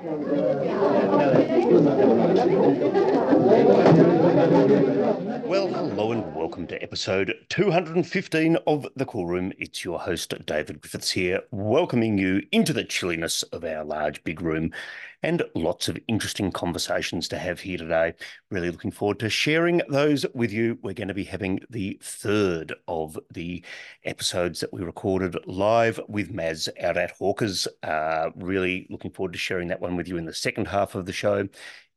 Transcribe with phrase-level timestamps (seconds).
[0.00, 0.14] Well,
[5.66, 9.52] hello and welcome to episode 215 of The Cool Room.
[9.58, 14.40] It's your host, Davydd Griffiths, here, welcoming you into the chilliness of our large, big
[14.40, 14.70] room
[15.22, 18.14] and lots of interesting conversations to have here today.
[18.50, 20.78] Really looking forward to sharing those with you.
[20.82, 23.64] We're going to be having the third of the
[24.04, 27.66] episodes that we recorded live with Maz out at Hawkers.
[27.82, 31.06] Uh, really looking forward to sharing that one with you in the second half of
[31.06, 31.48] the show.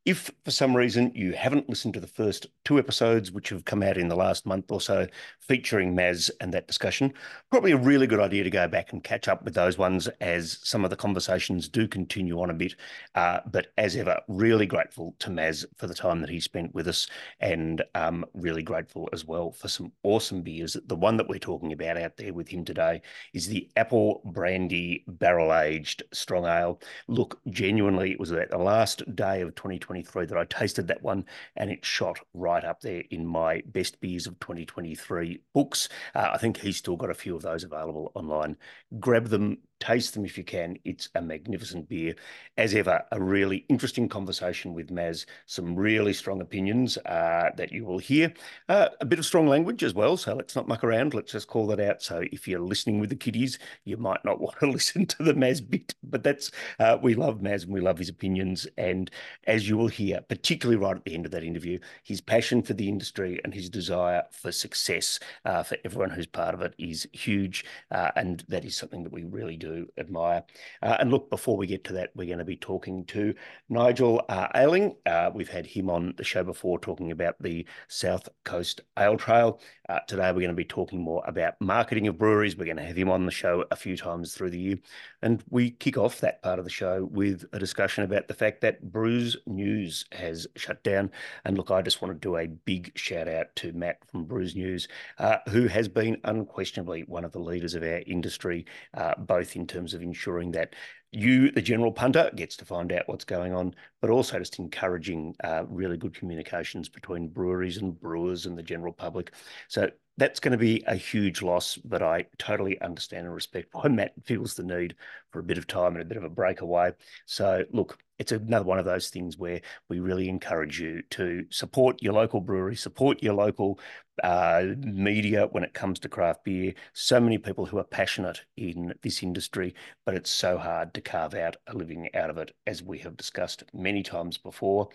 [0.04, 3.84] If for some reason you haven't listened to the first two episodes, which have come
[3.84, 5.05] out in the last month or so,
[5.40, 7.14] featuring Maz and that discussion,
[7.52, 10.58] probably a really good idea to go back and catch up with those ones as
[10.64, 12.76] some of the conversations do continue on a bit.
[13.14, 16.88] Uh, but as ever, really grateful to Maz for the time that he spent with
[16.88, 17.05] us
[17.40, 20.76] and um, really grateful as well for some awesome beers.
[20.88, 23.04] The one that we're talking about out there with him today
[23.36, 26.82] is the Apple Brandy Barrel Aged Strong Ale.
[27.08, 31.02] Look, genuinely, it was at the last day of 2020 2023 that I tasted that
[31.04, 35.90] one and it shot right up there in my best beers of 2023 books.
[36.15, 38.57] Uh, I think he's still got a few of those available online.
[38.99, 40.77] Grab them, taste them if you can.
[40.85, 42.15] It's a magnificent beer.
[42.57, 47.84] As ever, a really interesting conversation with Maz, some really strong opinions uh, that you
[47.84, 48.32] will hear.
[48.70, 51.13] Uh, a bit of strong language as well, so let's not muck around.
[51.13, 52.02] Let's just call that out.
[52.02, 55.34] So if you're listening with the kiddies, you might not want to listen to the
[55.34, 58.68] Maz bit, but that's, uh, we love Maz and we love his opinions.
[58.77, 59.09] And
[59.48, 62.74] as you will hear, particularly right at the end of that interview, his passion for
[62.74, 67.07] the industry and his desire for success uh, for everyone who's part of it is
[67.13, 67.66] huge.
[67.90, 70.44] Uh, and that is something that we really do admire.
[70.81, 73.34] Uh, and look, before we get to that, we're going to be talking to
[73.69, 74.96] Nigel uh, Ayling.
[75.06, 79.59] Uh, we've had him on the show before talking about the South Coast Ale Trail.
[79.91, 82.56] Uh, today, we're going to be talking more about marketing of breweries.
[82.56, 84.78] We're going to have him on the show a few times through the year.
[85.22, 88.62] And we kick off that part of the show with a discussion about the fact
[88.62, 91.12] that Brews News has shut down.
[91.44, 94.56] And look, I just want to do a big shout out to Matt from Brews
[94.56, 99.57] News, uh, who has been unquestionably one of the leaders of our industry, uh, both
[99.57, 100.74] in terms of ensuring that
[101.12, 105.36] you, the general punter, gets to find out what's going on, but also just encouraging
[105.44, 109.34] uh, really good communications between breweries and brewers and the general public.
[109.68, 113.88] So that's going to be a huge loss, but I totally understand and respect why
[113.90, 114.96] Matt feels the need
[115.32, 116.92] for a bit of time and a bit of a breakaway.
[117.26, 122.02] So, look, it's another one of those things where we really encourage you to support
[122.04, 123.80] your local brewery, support your local
[124.22, 126.74] uh, media when it comes to craft beer.
[126.94, 129.74] So many people who are passionate in this industry,
[130.06, 133.18] but it's so hard to carve out a living out of it, as we have
[133.18, 134.90] discussed many times before.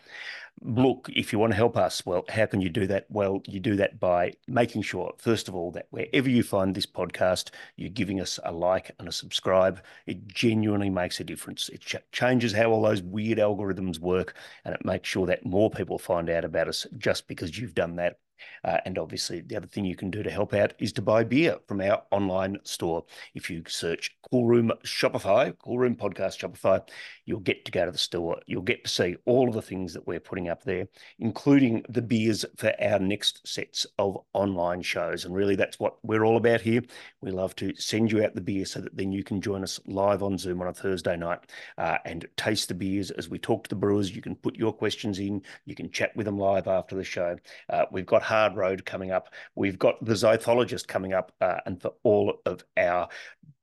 [0.62, 3.06] Look, if you want to help us, well, how can you do that?
[3.10, 6.86] Well, you do that by making sure, first of all, that wherever you find this
[6.86, 9.82] podcast, you're giving us a like and a subscribe.
[10.06, 11.69] It genuinely makes a difference.
[11.69, 14.34] It ch- changes how all those weird algorithms work,
[14.65, 17.97] and it makes sure that more people find out about us just because you've done
[17.97, 18.19] that.
[18.64, 21.24] Uh, and obviously, the other thing you can do to help out is to buy
[21.24, 23.04] beer from our online store.
[23.34, 26.80] If you search Cool Room Shopify, Cool Room Podcast Shopify,
[27.24, 28.41] you'll get to go to the store.
[28.47, 30.88] You'll get to see all of the things that we're putting up there,
[31.19, 35.24] including the beers for our next sets of online shows.
[35.24, 36.82] And really, that's what we're all about here.
[37.20, 39.80] We love to send you out the beer so that then you can join us
[39.86, 41.41] live on Zoom on a Thursday night
[41.78, 44.14] uh, and taste the beers as we talk to the brewers.
[44.14, 47.36] You can put your questions in, you can chat with them live after the show.
[47.68, 49.32] Uh, we've got Hard Road coming up.
[49.54, 53.09] We've got the Zythologist coming up, uh, and for all of our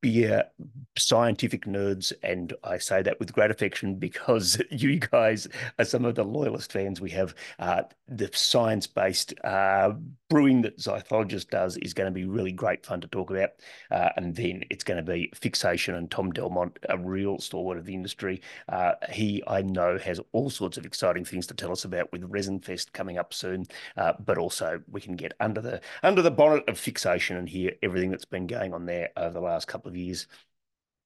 [0.03, 0.43] beer
[0.97, 5.47] scientific nerds, and I say that with great affection because you guys
[5.79, 7.33] are some of the loyalist fans we have.
[7.57, 9.93] Uh, the science based uh,
[10.29, 13.51] brewing that Zythologist does is going to be really great fun to talk about.
[13.89, 17.85] Uh, and then it's going to be Fixation and Tom Delmont, a real stalwart of
[17.85, 18.41] the industry.
[18.67, 22.23] Uh, he, I know, has all sorts of exciting things to tell us about with
[22.25, 23.65] Resin Fest coming up soon.
[23.95, 27.71] Uh, but also we can get under the under the bonnet of Fixation and hear
[27.81, 30.27] everything that's been going on there over the last couple of of years.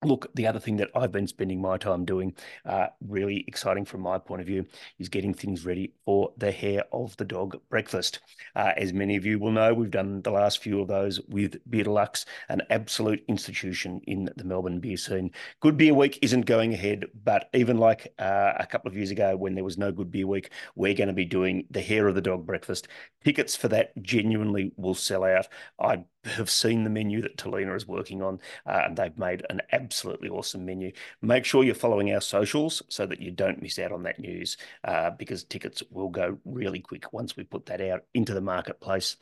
[0.06, 4.02] Look, the other thing that I've been spending my time doing, uh, really exciting from
[4.02, 4.64] my point of view,
[5.00, 8.20] is getting things ready for the hair of the dog breakfast.
[8.56, 11.58] Uh, as many of you will know, we've done the last few of those with
[11.68, 15.32] Beer Deluxe, an absolute institution in the Melbourne beer scene.
[15.62, 19.36] Good Beer Week isn't going ahead, but even like uh, a couple of years ago
[19.36, 22.14] when there was no Good Beer Week, we're going to be doing the hair of
[22.14, 22.88] the dog breakfast.
[23.26, 25.48] Tickets for that genuinely will sell out.
[25.80, 29.62] I have seen the menu that Talina is working on, uh, and they've made an
[29.72, 30.92] absolutely awesome menu.
[31.22, 34.58] Make sure you're following our socials so that you don't miss out on that news,
[34.84, 39.18] uh, because tickets will go really quick once we put that out into the marketplace.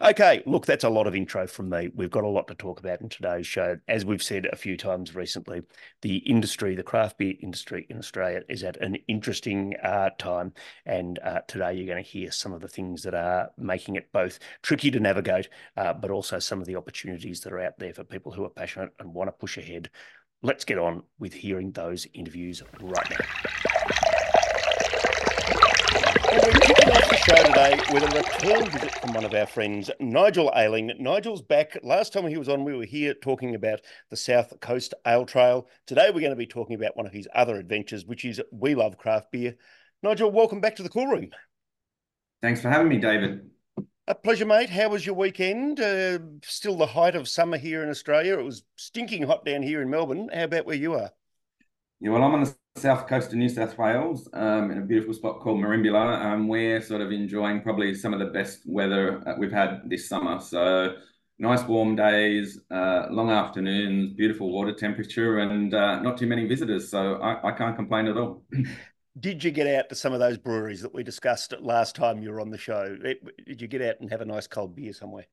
[0.00, 1.90] Okay, look, that's a lot of intro from me.
[1.92, 3.78] We've got a lot to talk about in today's show.
[3.88, 5.62] As we've said a few times recently,
[6.02, 10.52] the industry, the craft beer industry in Australia, is at an interesting uh, time.
[10.86, 14.12] And uh, today you're going to hear some of the things that are making it
[14.12, 17.92] both tricky to navigate, uh, but also some of the opportunities that are out there
[17.92, 19.90] for people who are passionate and want to push ahead.
[20.42, 23.16] Let's get on with hearing those interviews right now.
[26.30, 29.46] And we're kicking off the show today with a return visit from one of our
[29.46, 30.92] friends, Nigel Ayling.
[30.98, 31.78] Nigel's back.
[31.82, 35.68] Last time he was on, we were here talking about the South Coast Ale Trail.
[35.86, 38.74] Today, we're going to be talking about one of his other adventures, which is We
[38.74, 39.56] Love Craft Beer.
[40.02, 41.30] Nigel, welcome back to the Cool Room.
[42.42, 43.48] Thanks for having me, David.
[44.06, 44.68] A pleasure, mate.
[44.68, 45.80] How was your weekend?
[45.80, 48.38] Uh, still the height of summer here in Australia.
[48.38, 50.28] It was stinking hot down here in Melbourne.
[50.32, 51.10] How about where you are?
[52.00, 55.12] Yeah, well, I'm on the south coast of New South Wales um, in a beautiful
[55.12, 56.24] spot called Merimbula.
[56.24, 60.38] Um, we're sort of enjoying probably some of the best weather we've had this summer.
[60.38, 60.94] So
[61.40, 66.88] nice warm days, uh, long afternoons, beautiful water temperature, and uh, not too many visitors.
[66.88, 68.44] So I, I can't complain at all.
[69.18, 72.30] Did you get out to some of those breweries that we discussed last time you
[72.30, 72.96] were on the show?
[73.44, 75.26] Did you get out and have a nice cold beer somewhere?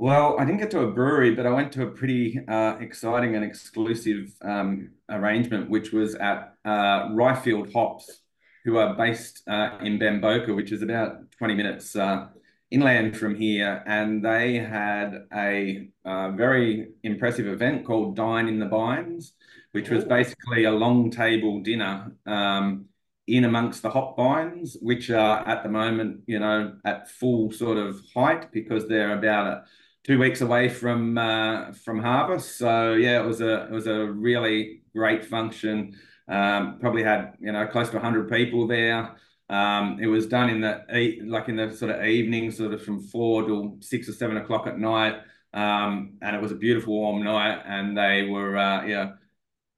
[0.00, 3.34] Well, I didn't get to a brewery, but I went to a pretty uh, exciting
[3.34, 8.20] and exclusive um, arrangement, which was at uh, Ryefield Hops,
[8.64, 12.28] who are based uh, in Bemboka, which is about 20 minutes uh,
[12.70, 13.82] inland from here.
[13.86, 19.32] And they had a uh, very impressive event called Dine in the Bines,
[19.72, 22.84] which was basically a long table dinner um,
[23.26, 27.78] in amongst the hop vines, which are at the moment, you know, at full sort
[27.78, 29.64] of height because they're about a
[30.08, 32.56] two weeks away from uh, from harvest.
[32.56, 35.94] So yeah, it was a it was a really great function.
[36.26, 39.16] Um, probably had you know close to 100 people there.
[39.50, 43.02] Um, it was done in the like in the sort of evening, sort of from
[43.02, 45.16] four till six or seven o'clock at night.
[45.52, 49.10] Um, and it was a beautiful warm night, and they were uh, yeah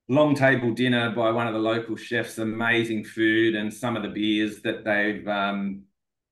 [0.09, 4.09] long table dinner by one of the local chefs, amazing food, and some of the
[4.09, 5.83] beers that they've um,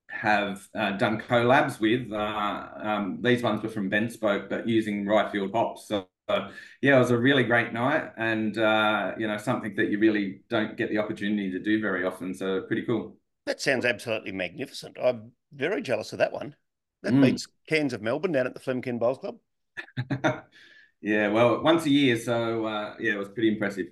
[0.08, 2.12] have uh, done collabs with.
[2.12, 5.86] Uh, um, these ones were from BentSpoke, but using Ryefield hops.
[5.88, 6.48] So, so,
[6.82, 10.40] yeah, it was a really great night, and uh, you know something that you really
[10.50, 12.34] don't get the opportunity to do very often.
[12.34, 13.16] So pretty cool.
[13.46, 14.98] That sounds absolutely magnificent.
[15.02, 16.54] I'm very jealous of that one.
[17.02, 17.22] That mm.
[17.22, 19.36] beats Cans of Melbourne down at the Flemington Bowls Club.
[21.00, 23.86] yeah, well, once a year, so uh, yeah, it was pretty impressive.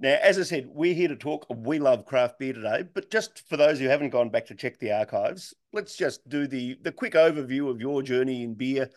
[0.00, 1.46] Now, as I said, we're here to talk.
[1.50, 4.78] We love craft beer today, but just for those who haven't gone back to check
[4.78, 8.90] the archives, let's just do the the quick overview of your journey in beer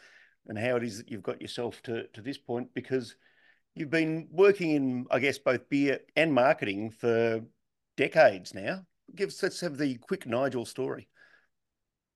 [0.47, 2.69] and how it is that you've got yourself to to this point.
[2.75, 3.15] Because
[3.73, 7.41] you've been working in, I guess, both beer and marketing for
[7.97, 8.85] decades now.
[9.15, 11.07] Give us let's have the quick Nigel story.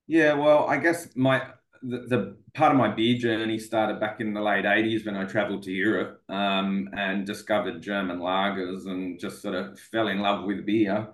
[0.05, 1.41] Yeah, well, I guess my
[1.81, 5.25] the, the, part of my beer journey started back in the late 80s when I
[5.25, 10.45] traveled to Europe um, and discovered German lagers and just sort of fell in love
[10.45, 11.07] with beer.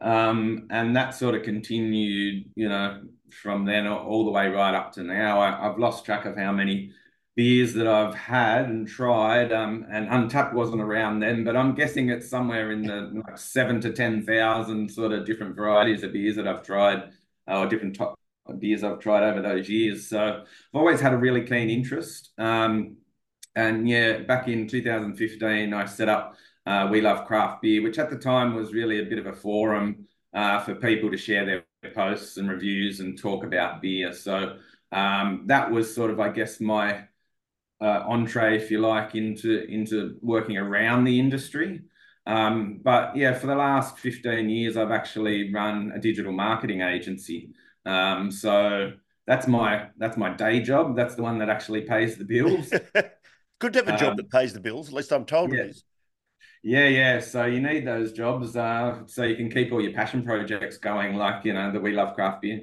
[0.00, 4.92] Um, and that sort of continued, you know, from then all the way right up
[4.92, 5.40] to now.
[5.40, 6.92] I, have lost track of how many
[7.36, 9.52] beers that I've had and tried.
[9.52, 13.80] Um, and Untappd wasn't around then, but I'm guessing it's somewhere in the like seven
[13.82, 17.12] to 10,000 sort of different varieties of beers that I've tried
[17.46, 18.17] or different top
[18.54, 20.08] beers I've tried over those years.
[20.08, 22.30] So I've always had a really keen interest.
[22.38, 22.96] Um,
[23.56, 26.36] and yeah, back in 2015, I set up
[26.66, 29.32] uh, We Love Craft Beer, which at the time was really a bit of a
[29.32, 31.64] forum uh, for people to share their
[31.94, 34.12] posts and reviews and talk about beer.
[34.12, 34.58] So
[34.92, 37.04] um, that was sort of, I guess, my
[37.80, 41.82] uh, entree, if you like, into into working around the industry.
[42.26, 47.50] Um, but yeah, for the last 15 years, I've actually run a digital marketing agency.
[47.86, 48.92] Um, so
[49.26, 50.96] that's my that's my day job.
[50.96, 52.70] That's the one that actually pays the bills.
[53.60, 54.88] Good to have a job um, that pays the bills.
[54.88, 55.60] At least I'm told yeah.
[55.60, 55.84] it is.
[56.62, 57.20] Yeah, yeah.
[57.20, 61.16] So you need those jobs uh, so you can keep all your passion projects going,
[61.16, 62.62] like you know that we love craft beer.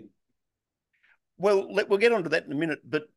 [1.37, 3.09] Well, let, we'll get onto that in a minute, but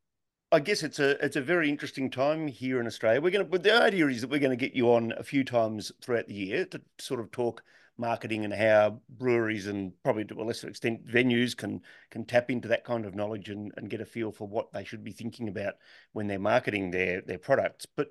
[0.51, 3.21] I guess it's a it's a very interesting time here in Australia.
[3.21, 5.23] We're going to, but the idea is that we're going to get you on a
[5.23, 7.63] few times throughout the year to sort of talk
[7.99, 12.69] marketing and how breweries and probably to a lesser extent venues can can tap into
[12.69, 15.49] that kind of knowledge and, and get a feel for what they should be thinking
[15.49, 15.75] about
[16.13, 17.87] when they're marketing their their products.
[17.87, 18.09] But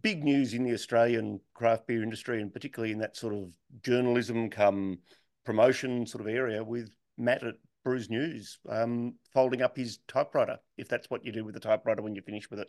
[0.00, 4.50] big news in the Australian craft beer industry and particularly in that sort of journalism
[4.50, 4.98] come
[5.44, 10.88] promotion sort of area with Matt at Brews News um, folding up his typewriter, if
[10.88, 12.68] that's what you do with the typewriter when you finish with it.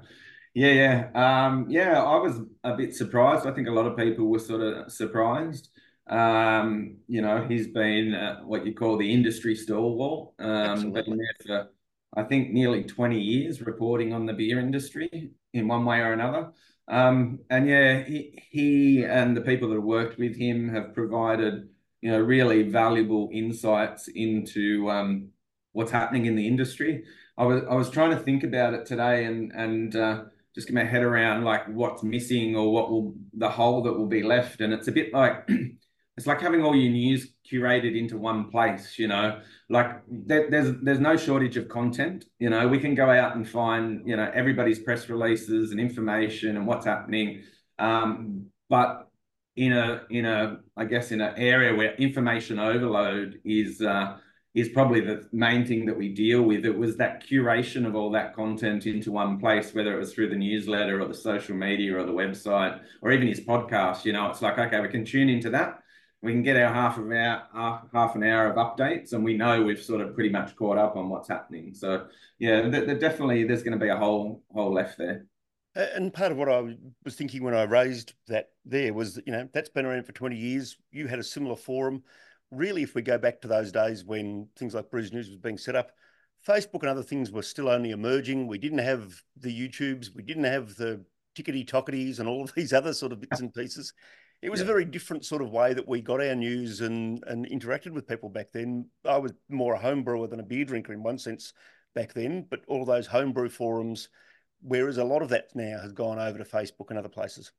[0.55, 0.71] Yeah,
[1.13, 2.01] yeah, um, yeah.
[2.01, 3.45] I was a bit surprised.
[3.45, 5.69] I think a lot of people were sort of surprised.
[6.07, 10.29] Um, you know, he's been uh, what you call the industry stalwart.
[10.39, 11.71] Um, been there for
[12.15, 16.51] I think nearly 20 years reporting on the beer industry in one way or another.
[16.87, 21.67] Um, and yeah, he, he and the people that have worked with him have provided,
[22.01, 25.29] you know, really valuable insights into um,
[25.73, 27.03] what's happening in the industry.
[27.37, 30.23] I was I was trying to think about it today and and uh,
[30.55, 34.07] just get my head around like what's missing or what will the hole that will
[34.07, 34.61] be left.
[34.61, 35.43] And it's a bit like
[36.17, 39.41] it's like having all your news curated into one place you know?
[39.69, 42.67] Like there, there's there's no shortage of content you know?
[42.67, 46.85] We can go out and find you know everybody's press releases and information and what's
[46.85, 47.43] happening.
[47.77, 49.09] Um, but
[49.57, 54.17] in a in a i guess in an area where information overload is uh,
[54.55, 56.65] is probably the main thing that we deal with.
[56.65, 60.29] It was that curation of all that content into one place, whether it was through
[60.29, 64.05] the newsletter or the social media or the website or even his podcast.
[64.05, 65.81] You know, it's like, okay, we can tune into that
[66.25, 69.61] we can get our half of our half an hour of updates, and we know
[69.61, 71.73] we've sort of pretty much caught up on what's happening.
[71.73, 72.07] So
[72.39, 75.27] yeah, definitely there's going to be a whole whole left there.
[75.75, 79.47] And part of what I was thinking when I raised that there was, you know,
[79.53, 80.77] that's been around for 20 years.
[80.91, 82.01] You had a similar forum.
[82.51, 85.57] Really, if we go back to those days when things like Brews News was being
[85.57, 85.91] set up,
[86.47, 88.47] Facebook and other things were still only emerging.
[88.47, 91.03] We didn't have the YouTubes, we didn't have the
[91.35, 93.93] tickety tocketies and all of these other sort of bits and pieces.
[94.41, 94.65] It was yeah.
[94.65, 98.07] a very different sort of way that we got our news and and interacted with
[98.07, 98.89] people back then.
[99.03, 101.53] I was more a home brewer than a beer drinker in one sense
[101.95, 104.09] back then, but all those homebrew forums,
[104.61, 107.51] whereas a lot of that now has gone over to Facebook and other places.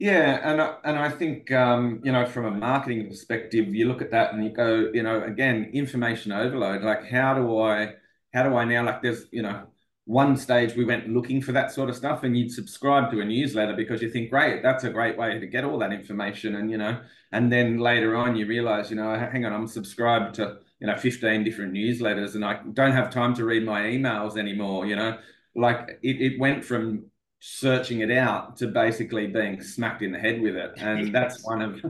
[0.00, 4.10] Yeah, and and I think um, you know from a marketing perspective, you look at
[4.12, 6.82] that and you go, you know, again, information overload.
[6.82, 7.94] Like, how do I
[8.32, 9.66] how do I now like there's you know
[10.06, 13.24] one stage we went looking for that sort of stuff and you'd subscribe to a
[13.24, 16.70] newsletter because you think great that's a great way to get all that information and
[16.70, 17.00] you know
[17.32, 20.96] and then later on you realize you know hang on i'm subscribed to you know
[20.96, 25.16] 15 different newsletters and i don't have time to read my emails anymore you know
[25.54, 27.04] like it, it went from
[27.40, 31.60] searching it out to basically being smacked in the head with it and that's one
[31.62, 31.84] of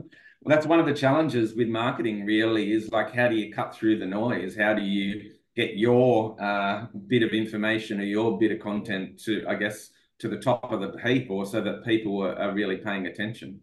[0.47, 3.99] that's one of the challenges with marketing really is like how do you cut through
[3.99, 8.61] the noise how do you get your uh, bit of information or your bit of
[8.61, 9.91] content to, I guess,
[10.21, 13.61] to the top of the heap, or so that people are, are really paying attention.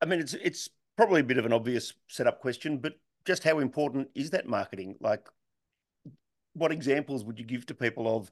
[0.00, 3.58] I mean, it's it's probably a bit of an obvious setup question, but just how
[3.58, 4.96] important is that marketing?
[5.00, 5.26] Like,
[6.54, 8.30] what examples would you give to people of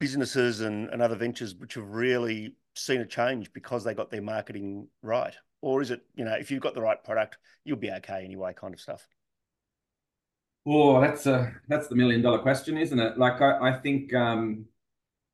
[0.00, 4.22] businesses and, and other ventures which have really seen a change because they got their
[4.22, 5.34] marketing right?
[5.62, 8.54] Or is it, you know, if you've got the right product, you'll be okay anyway,
[8.54, 9.06] kind of stuff?
[10.66, 13.18] Oh, that's a that's the million dollar question, isn't it?
[13.18, 14.66] Like I, I think um,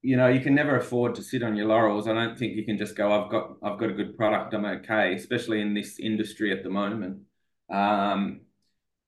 [0.02, 2.08] you know, you can never afford to sit on your laurels.
[2.08, 4.64] I don't think you can just go, I've got I've got a good product, I'm
[4.66, 7.22] okay, especially in this industry at the moment.
[7.70, 8.42] Um,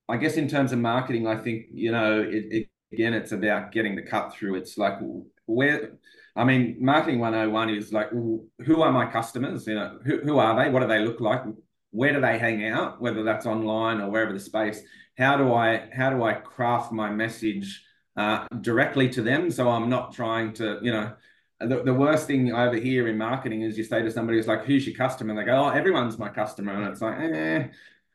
[0.09, 3.73] I guess in terms of marketing, I think, you know, it, it again, it's about
[3.73, 4.57] getting the cut through.
[4.57, 5.01] It's like
[5.49, 5.93] where
[6.37, 9.67] I mean, marketing 101 is like, who are my customers?
[9.67, 10.71] You know, who, who are they?
[10.71, 11.43] What do they look like?
[11.91, 13.01] Where do they hang out?
[13.01, 14.81] Whether that's online or wherever the space
[15.19, 17.85] how do I how do I craft my message
[18.17, 21.13] uh, directly to them so I'm not trying to you know
[21.61, 24.65] the, the worst thing over here in marketing is you say to somebody who's like
[24.65, 27.67] who's your customer and they go oh everyone's my customer and it's like eh,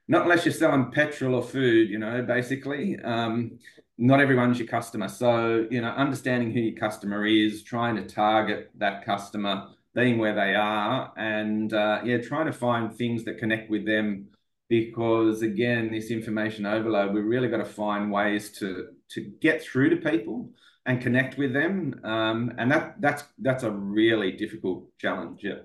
[0.08, 3.60] not unless you're selling petrol or food you know basically um,
[3.98, 8.72] not everyone's your customer so you know understanding who your customer is trying to target
[8.76, 13.70] that customer being where they are and uh, yeah trying to find things that connect
[13.70, 14.28] with them
[14.74, 19.90] because again, this information overload, we've really got to find ways to to get through
[19.92, 20.50] to people
[20.88, 25.42] and connect with them, um, and that that's that's a really difficult challenge.
[25.44, 25.62] Yeah.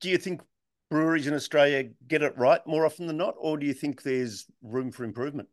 [0.00, 0.40] Do you think
[0.90, 4.46] breweries in Australia get it right more often than not, or do you think there's
[4.62, 5.48] room for improvement?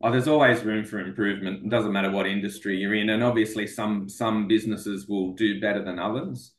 [0.00, 1.64] Oh, there's always room for improvement.
[1.64, 5.82] It doesn't matter what industry you're in, and obviously some some businesses will do better
[5.84, 6.54] than others.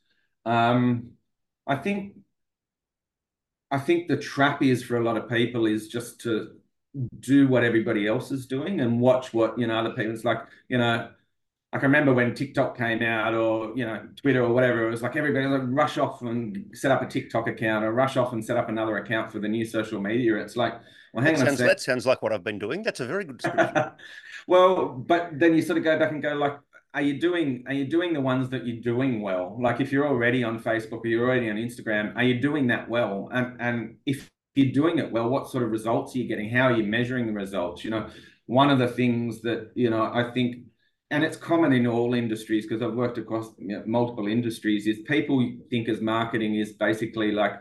[0.46, 1.12] Um,
[1.66, 2.16] I think
[3.72, 6.56] I think the trap is for a lot of people is just to
[7.20, 10.14] do what everybody else is doing and watch what you know other people.
[10.14, 11.10] It's like you know,
[11.74, 14.88] I can remember when TikTok came out or you know Twitter or whatever.
[14.88, 18.18] It was like everybody like rush off and set up a TikTok account or rush
[18.18, 20.38] off and set up another account for the new social media.
[20.38, 20.76] It's like,
[21.14, 22.84] well, hang that on sounds, That sounds like what I've been doing.
[22.84, 23.92] That's a very good description.
[24.48, 26.58] well, but then you sort of go back and go like,
[26.94, 29.58] are you doing are you doing the ones that you're doing well?
[29.62, 32.90] Like if you're already on facebook or you're already on instagram are you doing that
[32.90, 33.30] well?
[33.32, 36.50] And and if you're doing it well what sort of results are you getting?
[36.50, 37.84] How are you measuring the results?
[37.84, 38.10] You know
[38.50, 40.56] one of the things that you know i think
[41.12, 44.98] and it's common in all industries because i've worked across you know, multiple industries is
[45.08, 45.38] people
[45.70, 47.54] think as marketing is basically like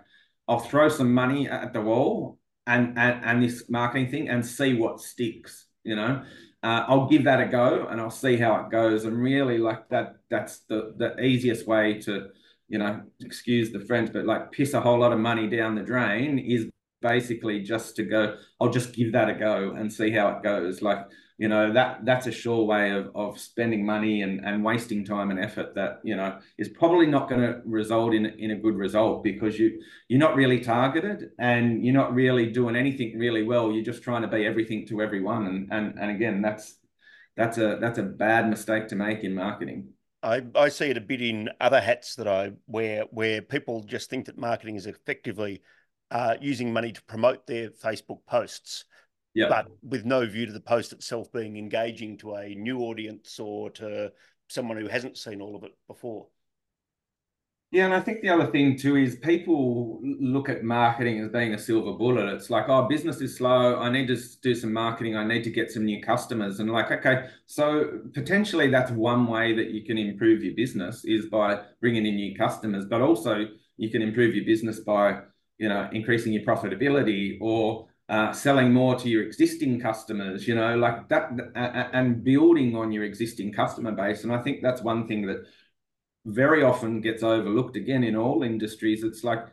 [0.48, 2.37] I'll throw some money at the wall
[2.68, 5.66] and and, and this marketing thing and see what sticks.
[5.84, 6.22] You know,
[6.62, 9.04] uh, I'll give that a go and I'll see how it goes.
[9.04, 12.28] And really, like that, that's the the easiest way to,
[12.68, 15.82] you know, excuse the French, but like piss a whole lot of money down the
[15.82, 16.66] drain is
[17.00, 18.36] basically just to go.
[18.60, 20.82] I'll just give that a go and see how it goes.
[20.82, 21.06] Like
[21.38, 25.30] you know that that's a sure way of, of spending money and, and wasting time
[25.30, 28.74] and effort that you know is probably not going to result in in a good
[28.74, 33.70] result because you you're not really targeted and you're not really doing anything really well.
[33.70, 35.46] You're just trying to be everything to everyone.
[35.46, 36.76] And and, and again that's
[37.36, 39.90] that's a that's a bad mistake to make in marketing.
[40.20, 44.10] I, I see it a bit in other hats that I wear where people just
[44.10, 45.62] think that marketing is effectively
[46.10, 48.84] uh, using money to promote their Facebook posts
[49.34, 49.48] yeah.
[49.48, 53.70] but with no view to the post itself being engaging to a new audience or
[53.70, 54.12] to
[54.48, 56.26] someone who hasn't seen all of it before.
[57.70, 61.52] Yeah, and I think the other thing too is people look at marketing as being
[61.52, 62.26] a silver bullet.
[62.32, 63.78] It's like, oh, business is slow.
[63.78, 65.16] I need to do some marketing.
[65.16, 66.60] I need to get some new customers.
[66.60, 71.26] And like, okay, so potentially that's one way that you can improve your business is
[71.26, 73.44] by bringing in new customers, but also
[73.76, 75.20] you can improve your business by,
[75.58, 80.76] you know, increasing your profitability or uh, selling more to your existing customers, you know,
[80.76, 84.24] like that, and building on your existing customer base.
[84.24, 85.44] And I think that's one thing that
[86.24, 89.04] very often gets overlooked again in all industries.
[89.04, 89.46] It's like,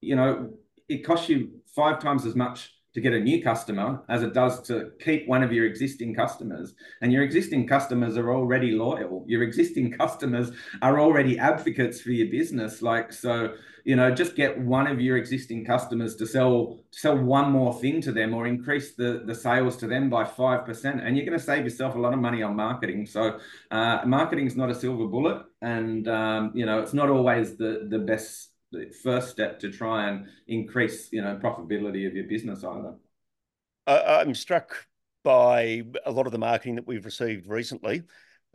[0.00, 0.50] you know,
[0.88, 4.60] it costs you five times as much to get a new customer as it does
[4.62, 6.74] to keep one of your existing customers.
[7.00, 9.24] And your existing customers are already loyal.
[9.28, 10.50] Your existing customers
[10.82, 12.82] are already advocates for your business.
[12.82, 17.52] Like, so, you know, just get one of your existing customers to sell sell one
[17.52, 21.06] more thing to them or increase the, the sales to them by 5%.
[21.06, 23.06] And you're going to save yourself a lot of money on marketing.
[23.06, 23.38] So
[23.70, 25.44] uh, marketing is not a silver bullet.
[25.62, 30.08] And, um, you know, it's not always the, the best the first step to try
[30.08, 32.94] and increase, you know, profitability of your business either.
[33.86, 34.86] I'm struck
[35.24, 38.02] by a lot of the marketing that we've received recently,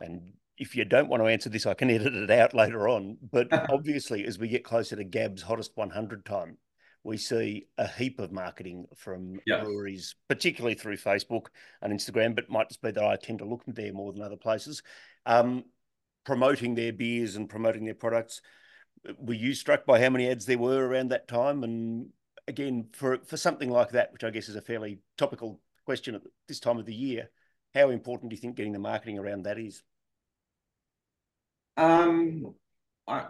[0.00, 3.18] and if you don't want to answer this, I can edit it out later on.
[3.32, 6.58] But obviously, as we get closer to GABS hottest 100 time,
[7.02, 11.46] we see a heap of marketing from breweries, particularly through Facebook
[11.82, 14.36] and Instagram, but might just be that I tend to look there more than other
[14.36, 14.82] places,
[15.26, 15.64] um,
[16.24, 18.40] promoting their beers and promoting their products
[19.18, 21.62] were you struck by how many ads there were around that time?
[21.64, 22.10] And
[22.48, 26.22] again, for for something like that, which I guess is a fairly topical question at
[26.48, 27.30] this time of the year,
[27.74, 29.82] how important do you think getting the marketing around that is?
[31.76, 32.54] Um,
[33.06, 33.26] I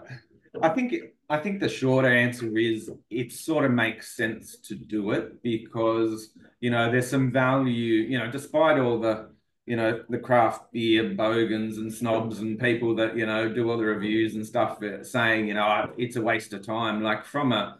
[0.62, 0.94] I think
[1.28, 6.30] I think the short answer is it sort of makes sense to do it because
[6.60, 8.02] you know there's some value.
[8.02, 9.33] You know, despite all the
[9.66, 13.78] you know, the craft beer bogans and snobs and people that, you know, do all
[13.78, 17.02] the reviews and stuff saying, you know, it's a waste of time.
[17.02, 17.78] Like from a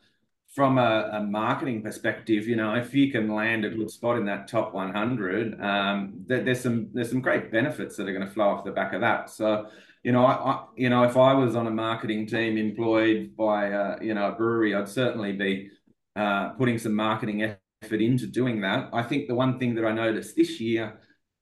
[0.54, 4.24] from a, a marketing perspective, you know, if you can land a good spot in
[4.24, 8.32] that top 100, um, there, there's some there's some great benefits that are going to
[8.32, 9.28] flow off the back of that.
[9.28, 9.66] So,
[10.02, 13.72] you know, I, I you know, if I was on a marketing team employed by
[13.72, 15.70] uh, you know a brewery, I'd certainly be
[16.16, 18.88] uh, putting some marketing effort into doing that.
[18.92, 20.98] I think the one thing that I noticed this year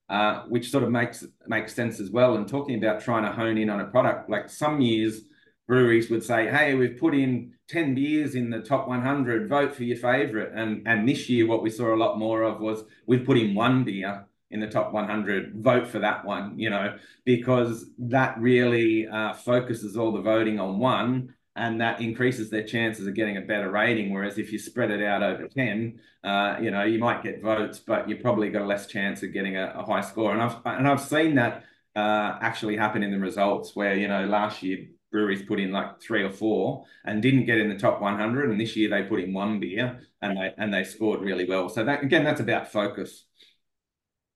[0.09, 2.37] uh, which sort of makes makes sense as well.
[2.37, 5.23] And talking about trying to hone in on a product, like some years
[5.67, 9.49] breweries would say, "Hey, we've put in ten beers in the top 100.
[9.49, 12.61] Vote for your favorite." And and this year, what we saw a lot more of
[12.61, 15.55] was we've put in one beer in the top 100.
[15.63, 20.79] Vote for that one, you know, because that really uh, focuses all the voting on
[20.79, 24.13] one and that increases their chances of getting a better rating.
[24.13, 27.79] Whereas if you spread it out over 10, uh, you know, you might get votes,
[27.79, 30.33] but you probably got a less chance of getting a, a high score.
[30.33, 34.25] And I've, and I've seen that uh, actually happen in the results where, you know,
[34.25, 38.01] last year breweries put in like three or four and didn't get in the top
[38.01, 38.49] 100.
[38.51, 41.69] And this year they put in one beer and they, and they scored really well.
[41.69, 43.27] So that, again, that's about focus.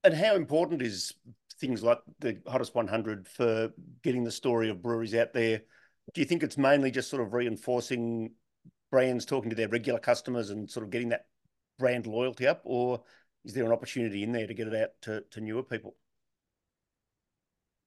[0.05, 1.15] And how important is
[1.59, 3.71] things like the hottest 100 for
[4.03, 5.63] getting the story of breweries out there
[6.15, 8.33] do you think it's mainly just sort of reinforcing
[8.91, 11.27] brands talking to their regular customers and sort of getting that
[11.79, 13.03] brand loyalty up, or
[13.45, 15.95] is there an opportunity in there to get it out to, to newer people?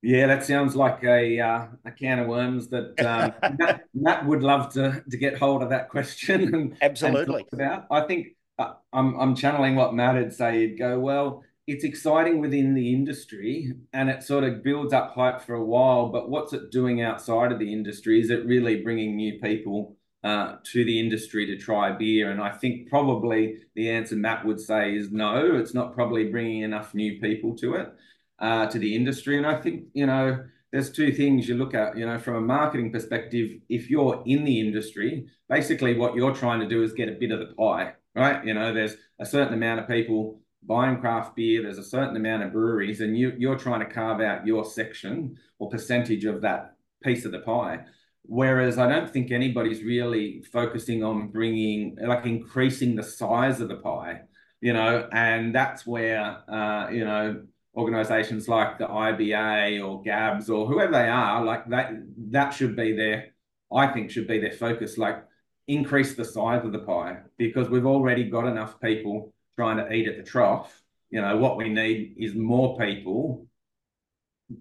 [0.01, 4.41] Yeah, that sounds like a uh, a can of worms that um, Matt, Matt, would
[4.41, 6.55] love to to get hold of that question.
[6.55, 7.45] And, Absolutely.
[7.51, 7.87] And about.
[7.91, 8.27] I think
[8.57, 10.67] uh, I'm I'm channeling what Matt would say.
[10.67, 15.41] He'd go, well, it's exciting within the industry and it sort of builds up hype
[15.41, 16.09] for a while.
[16.09, 18.19] But what's it doing outside of the industry?
[18.19, 22.31] Is it really bringing new people uh, to the industry to try beer?
[22.31, 26.63] And I think probably the answer Matt would say is no, it's not probably bringing
[26.63, 27.93] enough new people to it,
[28.39, 29.37] uh, to the industry.
[29.37, 32.41] And I think, you know, there's two things you look at, you know, from a
[32.41, 33.59] marketing perspective.
[33.69, 37.31] If you're in the industry, basically what you're trying to do is get a bit
[37.31, 38.43] of the pie, right?
[38.43, 42.43] You know, there's a certain amount of people buying craft beer, there's a certain amount
[42.43, 46.75] of breweries, and you, you're trying to carve out your section or percentage of that
[47.03, 47.79] piece of the pie.
[48.23, 53.77] Whereas I don't think anybody's really focusing on bringing, like, increasing the size of the
[53.77, 54.21] pie,
[54.61, 57.41] you know, and that's where, uh, you know,
[57.75, 61.91] organizations like the IBA or GABS or whoever they are, like that,
[62.31, 63.29] that should be their,
[63.73, 64.97] I think, should be their focus.
[64.97, 65.23] Like,
[65.67, 70.07] increase the size of the pie because we've already got enough people trying to eat
[70.07, 70.81] at the trough.
[71.09, 73.45] You know, what we need is more people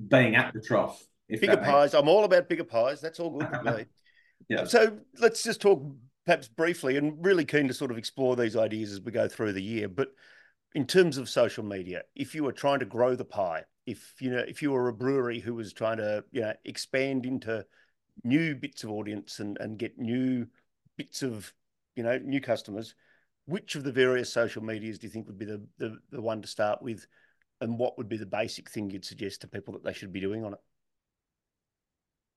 [0.08, 1.00] being at the trough.
[1.28, 1.94] Bigger pies.
[1.94, 3.00] I'm all about bigger pies.
[3.00, 3.84] That's all good with me.
[4.48, 4.64] yeah.
[4.64, 5.84] So let's just talk
[6.26, 9.52] perhaps briefly and really keen to sort of explore these ideas as we go through
[9.52, 9.88] the year.
[9.88, 10.08] But
[10.74, 14.30] in terms of social media, if you were trying to grow the pie, if you
[14.30, 17.64] know, if you were a brewery who was trying to, you know, expand into
[18.24, 20.48] new bits of audience and, and get new
[20.96, 21.54] bits of,
[21.94, 22.96] you know, new customers,
[23.48, 26.42] which of the various social medias do you think would be the, the, the one
[26.42, 27.06] to start with?
[27.60, 30.20] And what would be the basic thing you'd suggest to people that they should be
[30.20, 30.60] doing on it?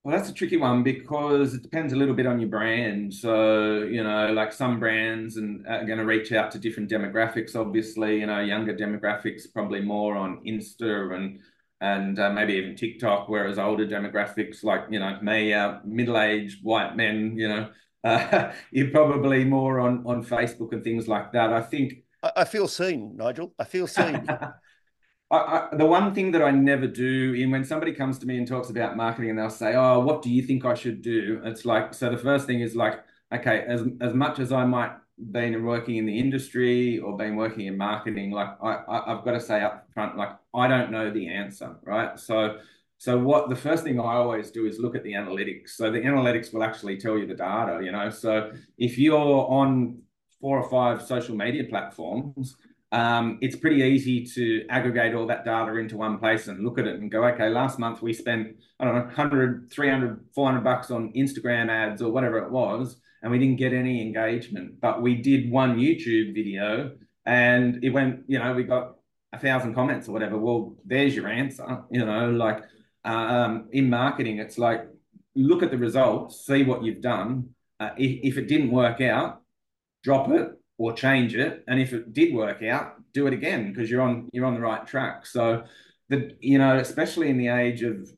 [0.04, 3.14] Well, that's a tricky one because it depends a little bit on your brand.
[3.14, 7.56] So, you know, like some brands and are going to reach out to different demographics.
[7.56, 11.40] Obviously, you know, younger demographics probably more on Insta and
[11.82, 16.96] and uh, maybe even TikTok, whereas older demographics like you know me, uh, middle-aged white
[16.96, 17.70] men, you know,
[18.04, 21.54] uh, you're probably more on on Facebook and things like that.
[21.54, 23.54] I think I, I feel seen, Nigel.
[23.60, 24.28] I feel seen.
[25.32, 28.38] I, I, the one thing that I never do in when somebody comes to me
[28.38, 31.42] and talks about marketing and they'll say, "Oh, what do you think I should do?"
[31.46, 32.10] It's like so.
[32.10, 33.00] The first thing is like,
[33.34, 34.92] okay, as as much as I might
[35.32, 39.32] been working in the industry or been working in marketing, like I, I I've got
[39.32, 42.20] to say up front, like I don't know the answer, right?
[42.20, 42.58] So
[43.02, 45.70] so what the first thing I always do is look at the analytics.
[45.70, 48.12] So the analytics will actually tell you the data, you know.
[48.12, 50.04] So if you're on
[50.40, 52.56] four or five social media platforms
[52.92, 56.86] um, it's pretty easy to aggregate all that data into one place and look at
[56.86, 60.92] it and go, okay, last month we spent, I don't know, 100, 300, 400 bucks
[60.92, 64.82] on Instagram ads or whatever it was, and we didn't get any engagement.
[64.82, 66.92] But we did one YouTube video
[67.26, 68.96] and it went, you know, we got
[69.32, 70.38] a thousand comments or whatever.
[70.38, 72.62] Well, there's your answer, you know, like
[73.04, 74.88] um, in marketing, it's like,
[75.36, 77.50] look at the results, see what you've done.
[77.80, 79.42] Uh, if, if it didn't work out,
[80.04, 81.64] drop it or change it.
[81.68, 84.62] And if it did work out, do it again because you're on you're on the
[84.62, 85.26] right track.
[85.26, 85.64] So
[86.10, 88.10] the you know, especially in the age of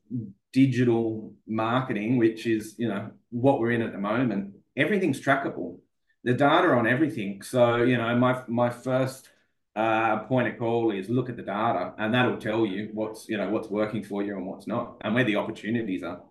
[0.52, 5.78] digital marketing, which is you know what we're in at the moment, everything's trackable.
[6.22, 7.42] The data on everything.
[7.42, 9.28] So you know, my my first
[9.76, 13.36] uh, point of call is look at the data, and that'll tell you what's you
[13.36, 16.22] know what's working for you and what's not, and where the opportunities are.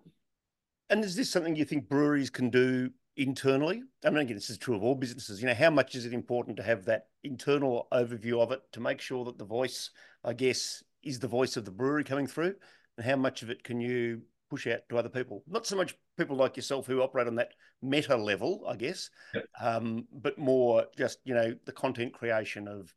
[0.90, 3.82] And is this something you think breweries can do internally?
[4.04, 5.40] I mean, again, this is true of all businesses.
[5.40, 8.80] You know, how much is it important to have that internal overview of it to
[8.80, 9.90] make sure that the voice,
[10.24, 12.54] I guess, is the voice of the brewery coming through?
[12.96, 15.42] And how much of it can you push out to other people?
[15.46, 17.52] Not so much people like yourself who operate on that
[17.82, 19.46] meta level, I guess, yep.
[19.60, 22.94] um, but more just, you know, the content creation of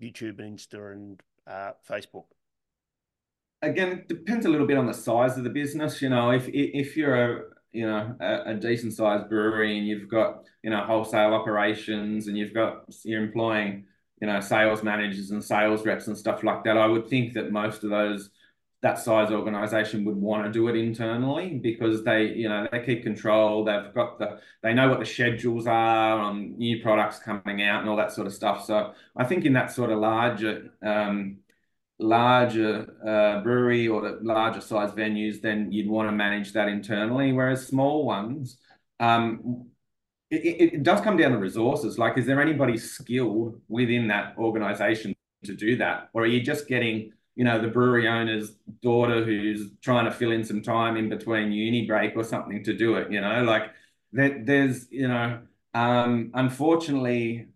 [0.00, 2.24] YouTube and Insta and uh, Facebook
[3.62, 6.00] again, it depends a little bit on the size of the business.
[6.00, 10.08] You know, if if you're a you know a, a decent sized brewery and you've
[10.08, 13.84] got you know wholesale operations and you've got you're employing
[14.20, 17.52] you know sales managers and sales reps and stuff like that i would think that
[17.52, 18.30] most of those
[18.82, 23.02] that size organization would want to do it internally because they you know they keep
[23.02, 27.80] control they've got the they know what the schedules are on new products coming out
[27.80, 31.36] and all that sort of stuff so i think in that sort of larger um,
[32.00, 37.32] larger uh, brewery or the larger size venues, then you'd want to manage that internally.
[37.32, 38.58] Whereas small ones,
[38.98, 39.66] um,
[40.30, 41.98] it, it, does come down to resources.
[41.98, 45.14] Like, is there anybody skilled within that organization
[45.44, 46.08] to do that?
[46.12, 50.32] Or are you just getting, you know, the brewery owner's daughter who's trying to fill
[50.32, 53.10] in some time in between uni break or something to do it?
[53.10, 53.70] You know, like
[54.12, 55.40] that there's, you know,
[55.74, 57.48] um, unfortunately,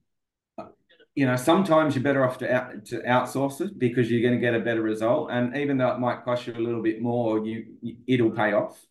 [1.15, 4.41] you know, sometimes you're better off to out, to outsource it because you're going to
[4.41, 5.31] get a better result.
[5.31, 7.67] And even though it might cost you a little bit more, you,
[8.07, 8.85] it'll pay off.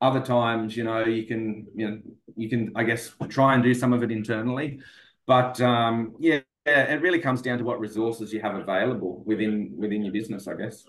[0.00, 2.00] Other times, you know, you can you know
[2.36, 4.78] you can I guess try and do some of it internally,
[5.26, 10.02] but um, yeah, it really comes down to what resources you have available within within
[10.02, 10.84] your business, I guess.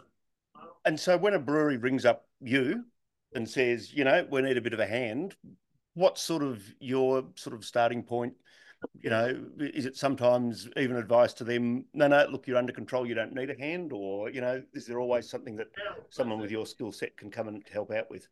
[0.86, 2.86] And so, when a brewery rings up you
[3.34, 5.36] and says, you know, we need a bit of a hand,
[5.94, 8.34] what's sort of your sort of starting point?
[9.02, 11.86] You know, is it sometimes even advice to them?
[11.94, 13.06] No, no, look, you're under control.
[13.06, 15.68] You don't need a hand, or you know, is there always something that
[16.10, 18.28] someone with your skill set can come and help out with?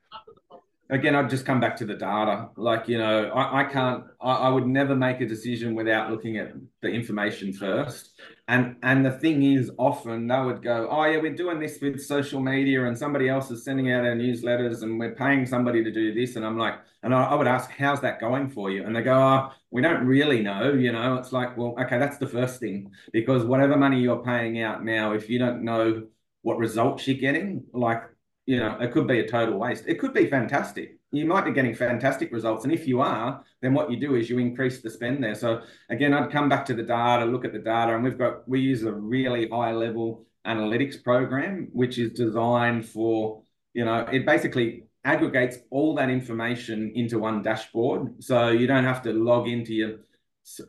[0.89, 2.49] Again, I'd just come back to the data.
[2.55, 6.37] Like, you know, I, I can't, I, I, would never make a decision without looking
[6.37, 8.19] at the information first.
[8.47, 12.01] And and the thing is, often they would go, oh yeah, we're doing this with
[12.01, 15.91] social media, and somebody else is sending out our newsletters, and we're paying somebody to
[15.91, 16.37] do this.
[16.37, 18.85] And I'm like, and I, I would ask, how's that going for you?
[18.85, 20.73] And they go, oh, we don't really know.
[20.73, 24.61] You know, it's like, well, okay, that's the first thing, because whatever money you're paying
[24.61, 26.07] out now, if you don't know
[26.43, 28.03] what results you're getting, like
[28.47, 29.83] you know, it could be a total waste.
[29.87, 30.97] It could be fantastic.
[31.11, 32.63] You might be getting fantastic results.
[32.63, 35.35] And if you are, then what you do is you increase the spend there.
[35.35, 38.47] So again, I'd come back to the data, look at the data, and we've got,
[38.47, 43.41] we use a really high level analytics program, which is designed for,
[43.73, 48.23] you know, it basically aggregates all that information into one dashboard.
[48.23, 49.97] So you don't have to log into your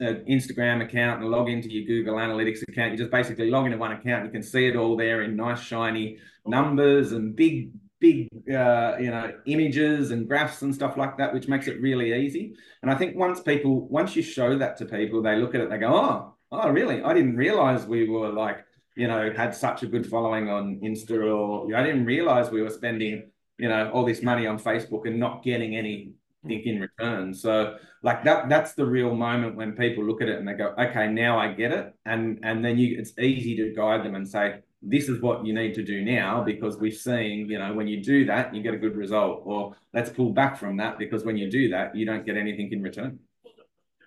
[0.01, 2.93] uh, Instagram account and log into your Google Analytics account.
[2.93, 4.25] You just basically log into one account.
[4.25, 9.11] You can see it all there in nice, shiny numbers and big, big, uh, you
[9.11, 12.55] know, images and graphs and stuff like that, which makes it really easy.
[12.83, 15.71] And I think once people, once you show that to people, they look at it,
[15.71, 17.03] they go, oh, oh, really?
[17.03, 18.65] I didn't realize we were like,
[18.97, 22.71] you know, had such a good following on Insta, or I didn't realize we were
[22.71, 26.15] spending, you know, all this money on Facebook and not getting any
[26.51, 27.35] in return.
[27.35, 30.75] So like that that's the real moment when people look at it and they go,
[30.79, 31.95] okay, now I get it.
[32.05, 35.53] And and then you it's easy to guide them and say, this is what you
[35.53, 38.75] need to do now because we've seen, you know, when you do that, you get
[38.75, 39.43] a good result.
[39.45, 42.73] Or let's pull back from that because when you do that, you don't get anything
[42.73, 43.19] in return.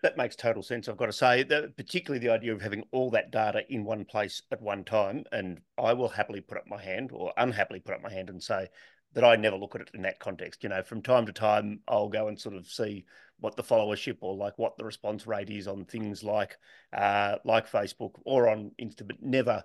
[0.01, 0.89] That makes total sense.
[0.89, 4.03] I've got to say, that particularly the idea of having all that data in one
[4.03, 5.25] place at one time.
[5.31, 8.41] And I will happily put up my hand or unhappily put up my hand and
[8.41, 8.67] say,
[9.13, 10.63] that I never look at it in that context.
[10.63, 13.05] You know, from time to time, I'll go and sort of see
[13.39, 16.57] what the followership or like what the response rate is on things like
[16.95, 19.63] uh, like Facebook or on Insta, but never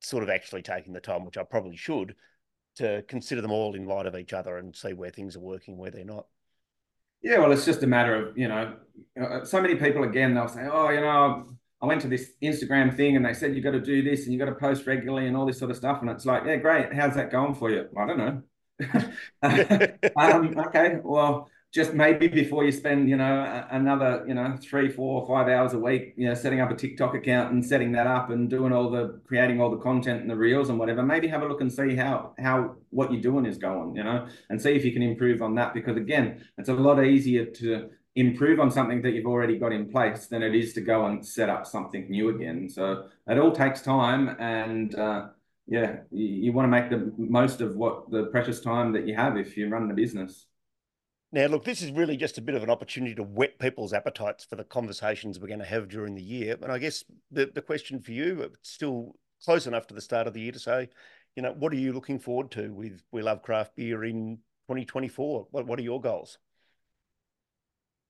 [0.00, 2.14] sort of actually taking the time, which I probably should,
[2.76, 5.76] to consider them all in light of each other and see where things are working,
[5.76, 6.26] where they're not.
[7.20, 8.76] Yeah, well, it's just a matter of you know,
[9.20, 11.46] uh, so many people again they'll say, oh, you know.
[11.80, 14.32] I went to this Instagram thing and they said you've got to do this and
[14.32, 15.98] you've got to post regularly and all this sort of stuff.
[16.00, 16.92] And it's like, yeah, great.
[16.92, 17.86] How's that going for you?
[17.96, 18.42] I don't know.
[19.42, 25.26] um, okay, well, just maybe before you spend, you know, another, you know, three, four,
[25.26, 28.30] five hours a week, you know, setting up a TikTok account and setting that up
[28.30, 31.02] and doing all the creating all the content and the reels and whatever.
[31.02, 34.26] Maybe have a look and see how how what you're doing is going, you know,
[34.48, 35.74] and see if you can improve on that.
[35.74, 39.90] Because again, it's a lot easier to improve on something that you've already got in
[39.90, 42.70] place than it is to go and set up something new again.
[42.70, 44.94] So it all takes time and.
[44.94, 45.26] Uh,
[45.68, 49.14] yeah, you, you want to make the most of what the precious time that you
[49.14, 50.46] have if you run the business.
[51.30, 54.46] Now, look, this is really just a bit of an opportunity to whet people's appetites
[54.46, 56.56] for the conversations we're going to have during the year.
[56.62, 60.26] And I guess the, the question for you, it's still close enough to the start
[60.26, 60.88] of the year to say,
[61.36, 65.48] you know, what are you looking forward to with We Love Craft Beer in 2024?
[65.50, 66.38] What, what are your goals?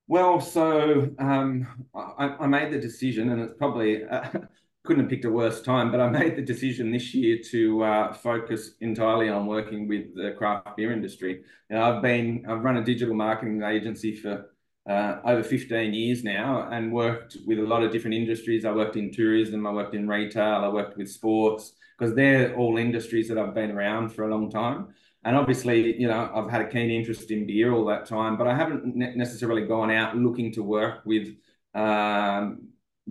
[0.07, 4.27] Well, so um, I, I, made the decision, and it's probably uh,
[4.89, 8.13] couldn't have picked a worse time, but I made the decision this year to uh,
[8.15, 11.43] focus entirely on working with the craft beer industry.
[11.69, 14.51] And I've been, I've run a digital marketing agency for
[14.89, 18.65] uh, over 15 years now and worked with a lot of different industries.
[18.65, 22.79] I worked in tourism, I worked in retail, I worked with sports, because they're all
[22.79, 24.89] industries that I've been around for a long time.
[25.23, 28.47] And obviously, you know, I've had a keen interest in beer all that time, but
[28.47, 31.29] I haven't necessarily gone out looking to work with
[31.75, 32.69] um,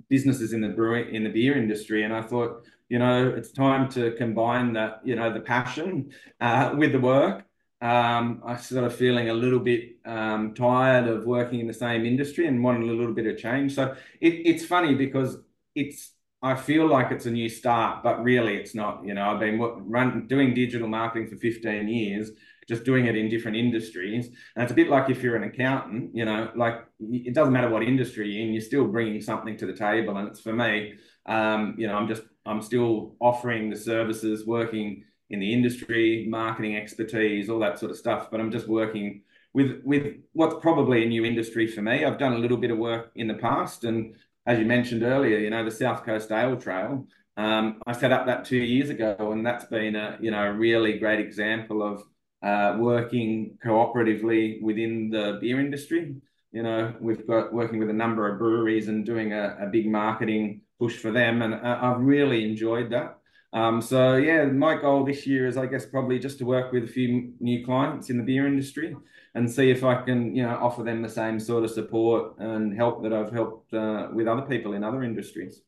[0.10, 3.90] businesses in the brewing in the beer industry, and I thought, you know, it's time
[3.92, 7.44] to combine that, you know, the passion uh, with the work.
[7.80, 12.48] Um, I of feeling a little bit um, tired of working in the same industry
[12.48, 13.76] and wanting a little bit of change.
[13.76, 15.38] So it, it's funny because
[15.76, 19.04] it's I feel like it's a new start, but really it's not.
[19.06, 22.32] You know, I've been run, doing digital marketing for 15 years,
[22.68, 24.28] just doing it in different industries.
[24.56, 27.70] And it's a bit like if you're an accountant, you know, like it doesn't matter
[27.70, 30.18] what industry you're in, you're still bringing something to the table.
[30.18, 35.04] And it's for me, um, you know, I'm just, I'm still offering the services, working
[35.30, 38.30] in the industry, marketing expertise, all that sort of stuff.
[38.32, 39.22] But I'm just working
[39.54, 42.06] with with what's probably a new industry for me.
[42.06, 45.40] I've done a little bit of work in the past, and as you mentioned earlier,
[45.40, 47.08] you know, the South Coast Ale Trail.
[47.38, 50.54] Um, I set up that two years ago, and that's been a you know a
[50.54, 52.04] really great example of
[52.44, 56.16] uh, working cooperatively within the beer industry.
[56.52, 59.88] You know, we've got working with a number of breweries and doing a, a big
[59.88, 63.18] marketing push for them, and uh, I've really enjoyed that.
[63.54, 66.84] Um, so yeah, my goal this year is, I guess, probably just to work with
[66.84, 68.96] a few new clients in the beer industry,
[69.36, 72.76] and see if I can, you know, offer them the same sort of support and
[72.76, 75.62] help that I've helped uh, with other people in other industries.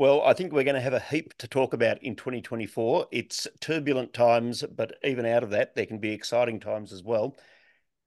[0.00, 3.08] Well, I think we're going to have a heap to talk about in 2024.
[3.12, 7.36] It's turbulent times, but even out of that, there can be exciting times as well.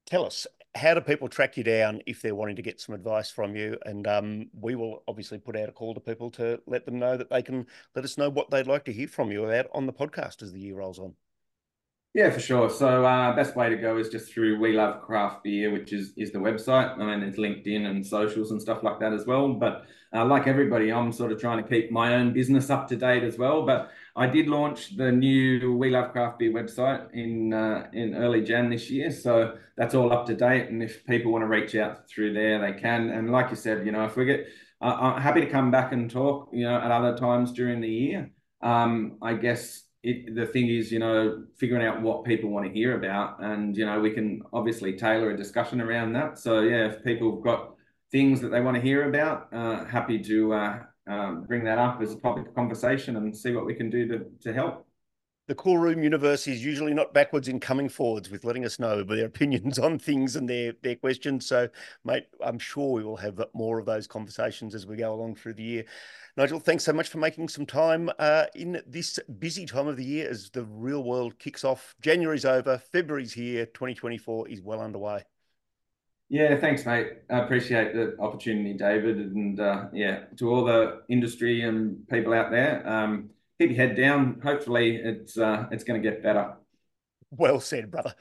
[0.08, 3.30] Tell us, how do people track you down if they're wanting to get some advice
[3.30, 3.78] from you?
[3.86, 7.16] And um, we will obviously put out a call to people to let them know
[7.16, 9.86] that they can let us know what they'd like to hear from you about on
[9.86, 11.14] the podcast as the year rolls on.
[12.13, 12.69] Yeah, for sure.
[12.69, 16.13] So uh, best way to go is just through We Love Craft Beer, which is
[16.15, 16.95] is the website.
[16.99, 19.52] I mean, it's LinkedIn and socials and stuff like that as well.
[19.54, 22.95] But uh, like everybody, I'm sort of trying to keep my own business up to
[22.95, 23.65] date as well.
[23.65, 28.43] But I did launch the new We Love Craft Beer website in uh, in early
[28.43, 30.69] Jan this year, so that's all up to date.
[30.69, 33.10] And if people want to reach out through there, they can.
[33.10, 34.45] And like you said, you know, if we get,
[34.82, 38.30] I'm happy to come back and talk, you know, at other times during the year.
[38.62, 42.72] Um, I guess it, the thing is, you know, figuring out what people want to
[42.72, 46.38] hear about, and you know, we can obviously tailor a discussion around that.
[46.38, 47.76] So yeah, if people have got
[48.12, 52.02] things that they want to hear about, uh, happy to uh, um, bring that up
[52.02, 54.86] as a topic of conversation and see what we can do to to help.
[55.48, 59.04] The Cool Room universe is usually not backwards in coming forwards with letting us know
[59.04, 61.46] their opinions on things and their their questions.
[61.46, 61.68] So,
[62.06, 65.56] mate, I'm sure we will have more of those conversations as we go along through
[65.56, 65.86] the year.
[66.38, 70.06] Nigel, thanks so much for making some time uh, in this busy time of the
[70.06, 71.94] year as the real world kicks off.
[72.02, 75.24] January's over, February's here, 2024 is well underway.
[76.30, 77.10] Yeah, thanks, mate.
[77.30, 82.50] I appreciate the opportunity, Davydd, and uh, yeah, to all the industry and people out
[82.50, 83.30] there, um,
[83.67, 84.41] keep your head down.
[84.43, 86.54] Hopefully, it's uh, it's going to get better.
[87.32, 88.13] Well said, brother.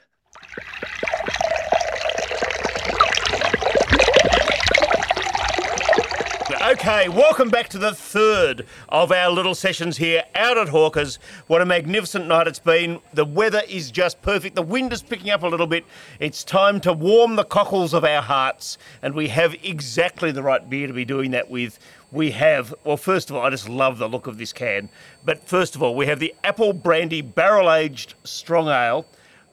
[6.71, 11.19] Okay, welcome back to the third of our little sessions here out at Hawkers.
[11.47, 13.01] What a magnificent night it's been.
[13.13, 14.55] The weather is just perfect.
[14.55, 15.85] The wind is picking up a little bit.
[16.19, 20.67] It's time to warm the cockles of our hearts, and we have exactly the right
[20.67, 21.79] beer to be doing that with.
[22.13, 24.89] We have, well, first of all, I just love the look of this can.
[25.25, 29.07] But first of all, we have the Apple Brandy Barrel Aged Strong Ale.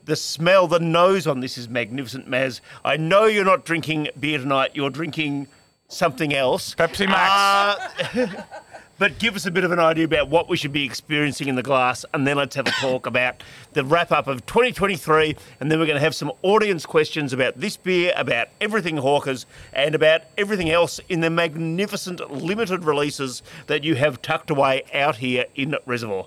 [0.05, 2.61] The smell, the nose on this is magnificent, Maz.
[2.85, 5.49] I know you're not drinking beer tonight, you're drinking
[5.89, 6.75] something else.
[6.75, 8.15] Pepsi Max.
[8.15, 8.45] Uh,
[9.01, 11.55] but give us a bit of an idea about what we should be experiencing in
[11.55, 15.35] the glass, and then let's have a talk about the wrap up of 2023.
[15.59, 19.47] And then we're going to have some audience questions about this beer, about everything Hawkers,
[19.73, 25.17] and about everything else in the magnificent limited releases that you have tucked away out
[25.17, 26.27] here in Reservoir.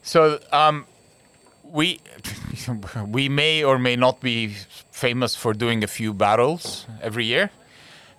[0.00, 0.86] So, um,
[1.64, 1.98] we
[3.08, 4.54] we may or may not be
[4.92, 7.50] famous for doing a few barrels every year.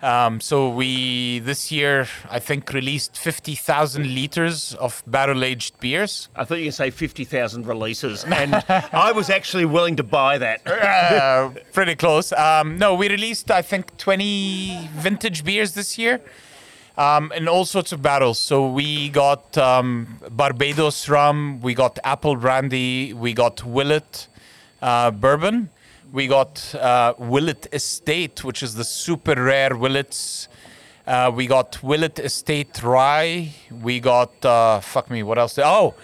[0.02, 6.28] Um, so we this year I think released fifty thousand liters of barrel aged beers.
[6.34, 8.54] I thought you could say fifty thousand releases, and
[8.92, 10.66] I was actually willing to buy that.
[10.66, 12.32] uh, pretty close.
[12.32, 16.20] Um, no, we released I think twenty vintage beers this year.
[16.98, 18.38] Um, in all sorts of barrels.
[18.38, 24.28] So we got um, Barbados rum, we got apple brandy, we got Willett
[24.82, 25.70] uh, bourbon,
[26.12, 30.48] we got uh, Willett Estate, which is the super rare Willetts.
[31.06, 33.52] Uh, we got Willett Estate Rye.
[33.70, 35.58] We got, uh, fuck me, what else?
[35.58, 35.94] Oh,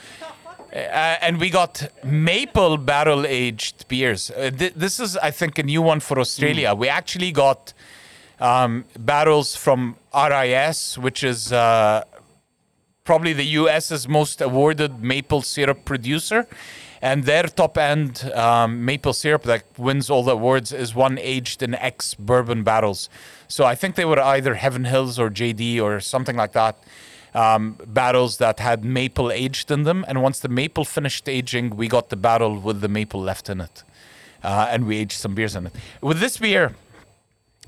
[0.72, 4.30] uh, and we got maple barrel aged beers.
[4.30, 6.74] Uh, th- this is, I think, a new one for Australia.
[6.74, 6.78] Mm.
[6.78, 7.72] We actually got
[8.40, 12.04] um, barrels from RIS, which is uh,
[13.04, 16.46] probably the US's most awarded maple syrup producer
[17.06, 21.62] and their top end um, maple syrup that wins all the awards is one aged
[21.62, 23.08] in ex bourbon barrels.
[23.46, 26.74] So I think they were either Heaven Hills or JD or something like that.
[27.32, 31.86] Um, barrels that had maple aged in them, and once the maple finished aging, we
[31.86, 33.84] got the barrel with the maple left in it,
[34.42, 35.74] uh, and we aged some beers in it.
[36.00, 36.74] With this beer,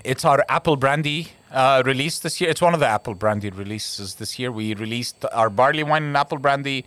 [0.02, 2.50] it's our apple brandy uh, release this year.
[2.50, 4.50] It's one of the apple brandy releases this year.
[4.50, 6.86] We released our barley wine and apple brandy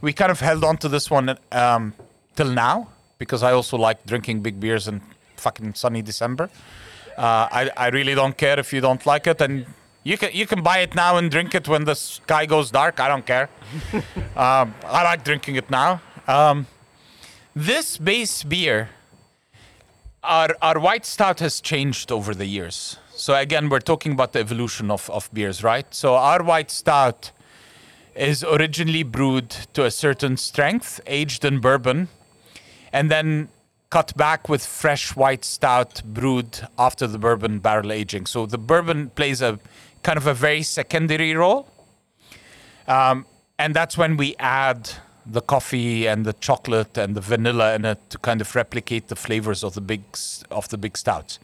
[0.00, 1.94] we kind of held on to this one um,
[2.36, 5.00] till now because I also like drinking big beers in
[5.36, 6.50] fucking sunny December.
[7.16, 9.66] Uh, I, I really don't care if you don't like it, and
[10.02, 12.98] you can you can buy it now and drink it when the sky goes dark.
[12.98, 13.48] I don't care.
[14.36, 16.00] um, I like drinking it now.
[16.26, 16.66] Um,
[17.54, 18.90] this base beer,
[20.22, 22.98] our our white stout has changed over the years.
[23.16, 25.86] So again, we're talking about the evolution of, of beers, right?
[25.94, 27.30] So our white stout
[28.16, 32.08] is originally brewed to a certain strength, aged in bourbon,
[32.92, 33.48] and then
[33.90, 38.26] cut back with fresh white stout brewed after the bourbon barrel aging.
[38.26, 39.58] So the bourbon plays a
[40.02, 41.68] kind of a very secondary role.
[42.86, 43.26] Um,
[43.58, 44.90] and that's when we add
[45.26, 49.16] the coffee and the chocolate and the vanilla in it to kind of replicate the
[49.16, 50.02] flavors of the big
[50.50, 51.38] of the big stouts.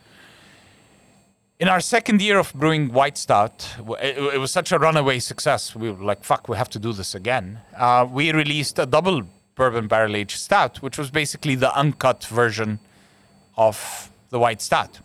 [1.61, 3.69] In our second year of brewing white stout,
[4.01, 5.77] it, it was such a runaway success.
[5.77, 9.25] We were like, "Fuck, we have to do this again." Uh, we released a double
[9.57, 12.79] bourbon barrel aged stout, which was basically the uncut version
[13.59, 15.01] of the white stout.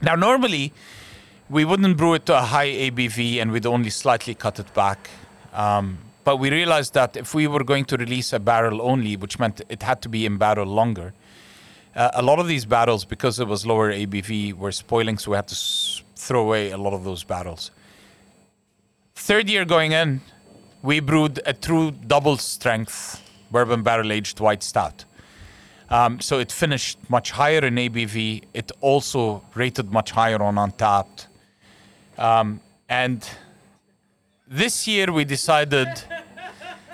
[0.00, 0.72] Now, normally,
[1.50, 5.10] we wouldn't brew it to a high ABV and we'd only slightly cut it back.
[5.52, 9.38] Um, but we realized that if we were going to release a barrel only, which
[9.38, 11.12] meant it had to be in barrel longer,
[11.94, 15.36] uh, a lot of these barrels, because it was lower ABV, were spoiling, so we
[15.36, 17.70] had to s- throw away a lot of those barrels.
[19.14, 20.20] Third year going in,
[20.82, 25.04] we brewed a true double strength bourbon barrel aged white stout.
[25.90, 28.44] Um, so it finished much higher in ABV.
[28.52, 31.26] It also rated much higher on Untappd.
[32.18, 33.26] Um, and
[34.46, 35.88] this year we decided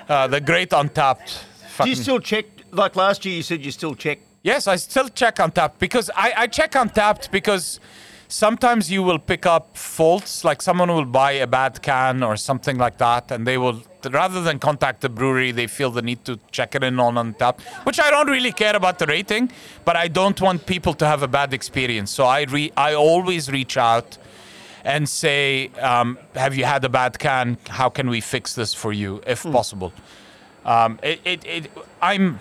[0.09, 1.27] uh, the great Untappd.
[1.27, 2.47] Do you fucking- still check?
[2.71, 4.19] Like last year, you said you still check.
[4.45, 7.81] Yes, I still check Untappd because I, I check Untappd because
[8.29, 12.77] sometimes you will pick up faults, like someone will buy a bad can or something
[12.77, 16.39] like that, and they will rather than contact the brewery, they feel the need to
[16.53, 19.51] check it in on Untappd, which I don't really care about the rating,
[19.87, 22.11] but I don't want people to have a bad experience.
[22.11, 24.19] So I re- I always reach out
[24.85, 27.57] and say, um, "Have you had a bad can?
[27.71, 29.95] How can we fix this for you, if possible?"
[30.67, 31.71] Um, it, it, it,
[32.03, 32.41] I'm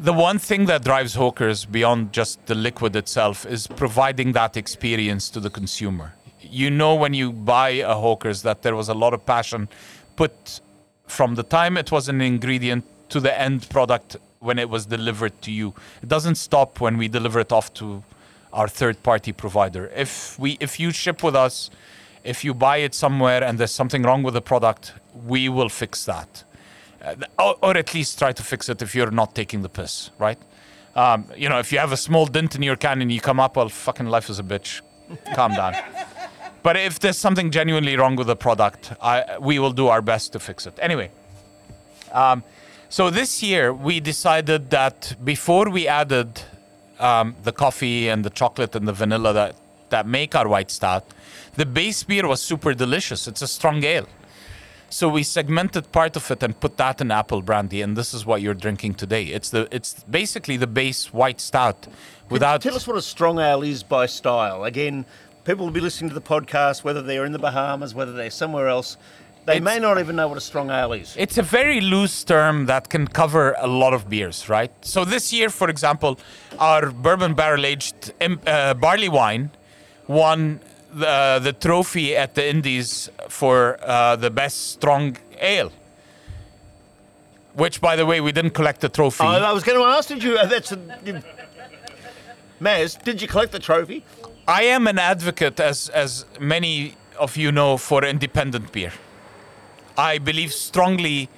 [0.00, 5.28] the one thing that drives hawkers beyond just the liquid itself is providing that experience
[5.30, 6.14] to the consumer.
[6.40, 9.68] You know, when you buy a hawkers, that there was a lot of passion
[10.16, 10.60] put
[11.06, 15.40] from the time it was an ingredient to the end product when it was delivered
[15.42, 15.74] to you.
[16.02, 18.04] It doesn't stop when we deliver it off to
[18.52, 19.90] our third party provider.
[19.94, 21.70] If we if you ship with us,
[22.22, 24.92] if you buy it somewhere and there's something wrong with the product,
[25.26, 26.44] we will fix that.
[27.02, 30.10] Uh, or, or at least try to fix it if you're not taking the piss,
[30.18, 30.38] right?
[30.96, 33.38] Um, you know, if you have a small dent in your can and you come
[33.38, 34.80] up, well, fucking life is a bitch.
[35.34, 35.74] Calm down.
[36.62, 40.32] But if there's something genuinely wrong with the product, I, we will do our best
[40.32, 40.76] to fix it.
[40.82, 41.10] Anyway,
[42.12, 42.42] um,
[42.88, 46.42] so this year we decided that before we added
[46.98, 49.54] um, the coffee and the chocolate and the vanilla that,
[49.90, 51.04] that make our white stout,
[51.54, 53.28] the base beer was super delicious.
[53.28, 54.08] It's a strong ale.
[54.90, 58.24] So we segmented part of it and put that in apple brandy, and this is
[58.24, 59.24] what you're drinking today.
[59.24, 61.86] It's the it's basically the base white stout,
[62.30, 62.62] without.
[62.62, 64.64] Tell us what a strong ale is by style.
[64.64, 65.04] Again,
[65.44, 68.68] people will be listening to the podcast, whether they're in the Bahamas, whether they're somewhere
[68.68, 68.96] else.
[69.44, 71.14] They It's- may not even know what a strong ale is.
[71.18, 74.70] It's a very loose term that can cover a lot of beers, right?
[74.82, 76.18] So this year, for example,
[76.58, 79.50] our bourbon barrel aged uh, barley wine
[80.06, 80.60] won
[80.92, 85.72] the, the trophy at the Indies for uh, the best strong ale.
[87.54, 89.24] Which, by the way, we didn't collect the trophy.
[89.24, 90.38] I, I was going to ask, did you?
[90.38, 91.20] Uh, that's a, you,
[92.60, 94.04] Maz, did you collect the trophy?
[94.46, 98.92] I am an advocate, as as many of you know, for independent beer.
[99.96, 101.28] I believe strongly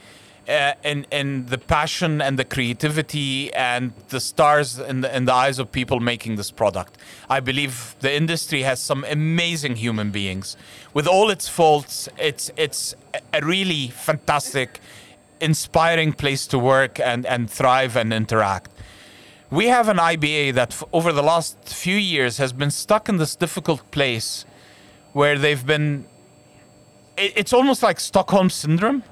[0.50, 5.58] uh, in the passion and the creativity and the stars in the in the eyes
[5.58, 6.98] of people making this product.
[7.28, 10.56] I believe the industry has some amazing human beings.
[10.92, 12.94] With all its faults, it's it's
[13.32, 14.80] a really fantastic,
[15.40, 18.70] inspiring place to work and and thrive and interact
[19.50, 23.16] we have an IBA that f- over the last few years has been stuck in
[23.16, 24.44] this difficult place
[25.12, 26.06] where they've been
[27.16, 29.02] it's almost like Stockholm syndrome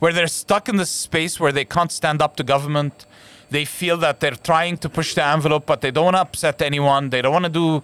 [0.00, 3.06] where they're stuck in this space where they can't stand up to government.
[3.50, 6.60] They feel that they're trying to push the envelope but they don't want to upset
[6.60, 7.10] anyone.
[7.10, 7.82] They don't want to do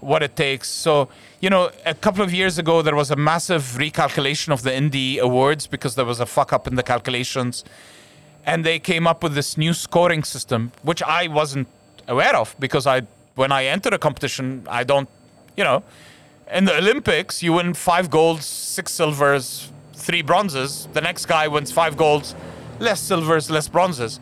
[0.00, 0.68] what it takes.
[0.68, 1.08] So
[1.40, 5.18] you know a couple of years ago there was a massive recalculation of the indie
[5.18, 7.64] awards because there was a fuck up in the calculations.
[8.46, 11.66] And they came up with this new scoring system, which I wasn't
[12.06, 13.02] aware of because I,
[13.36, 15.08] when I enter a competition, I don't,
[15.56, 15.82] you know,
[16.52, 19.70] in the Olympics you win five golds, six silvers,
[20.04, 20.88] three bronzes.
[20.92, 22.34] The next guy wins five golds,
[22.78, 24.20] less silvers, less bronzes.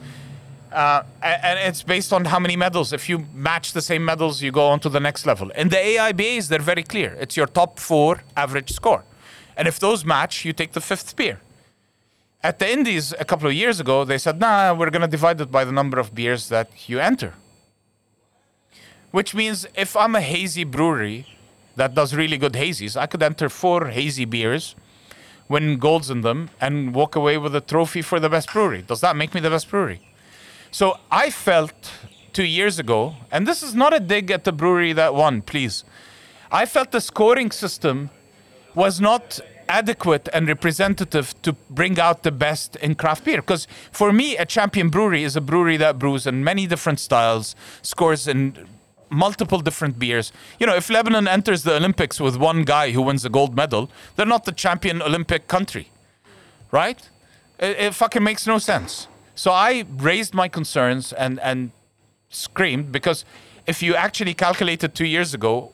[0.70, 2.92] Uh, and it's based on how many medals.
[2.92, 5.50] If you match the same medals, you go on to the next level.
[5.50, 7.10] In the AIBAs, they're very clear.
[7.20, 9.04] It's your top four average score.
[9.56, 11.40] And if those match, you take the fifth beer.
[12.42, 15.40] At the Indies a couple of years ago, they said, nah, we're going to divide
[15.40, 17.34] it by the number of beers that you enter.
[19.10, 21.26] Which means if I'm a hazy brewery
[21.76, 24.74] that does really good hazies, I could enter four hazy beers,
[25.52, 28.82] win golds in them, and walk away with a trophy for the best brewery.
[28.82, 30.00] Does that make me the best brewery?
[30.70, 31.90] So I felt
[32.32, 35.84] two years ago, and this is not a dig at the brewery that won, please.
[36.50, 38.10] I felt the scoring system
[38.74, 43.40] was not adequate and representative to bring out the best in craft beer.
[43.42, 47.54] Because for me, a champion brewery is a brewery that brews in many different styles,
[47.82, 48.66] scores in
[49.12, 50.32] multiple different beers.
[50.58, 53.90] You know, if Lebanon enters the Olympics with one guy who wins the gold medal,
[54.16, 55.90] they're not the champion Olympic country,
[56.70, 57.08] right?
[57.58, 59.06] It, it fucking makes no sense.
[59.34, 61.70] So I raised my concerns and and
[62.28, 63.24] screamed because
[63.66, 65.72] if you actually calculated two years ago,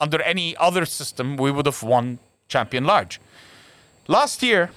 [0.00, 2.18] under any other system, we would have won
[2.48, 3.20] champion large.
[4.08, 4.70] Last year,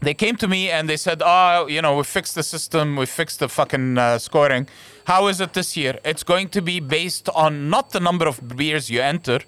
[0.00, 3.06] they came to me and they said, "Oh, you know, we fixed the system, we
[3.06, 4.68] fixed the fucking uh, scoring.
[5.06, 5.98] How is it this year?
[6.04, 9.40] It's going to be based on not the number of beers you enter,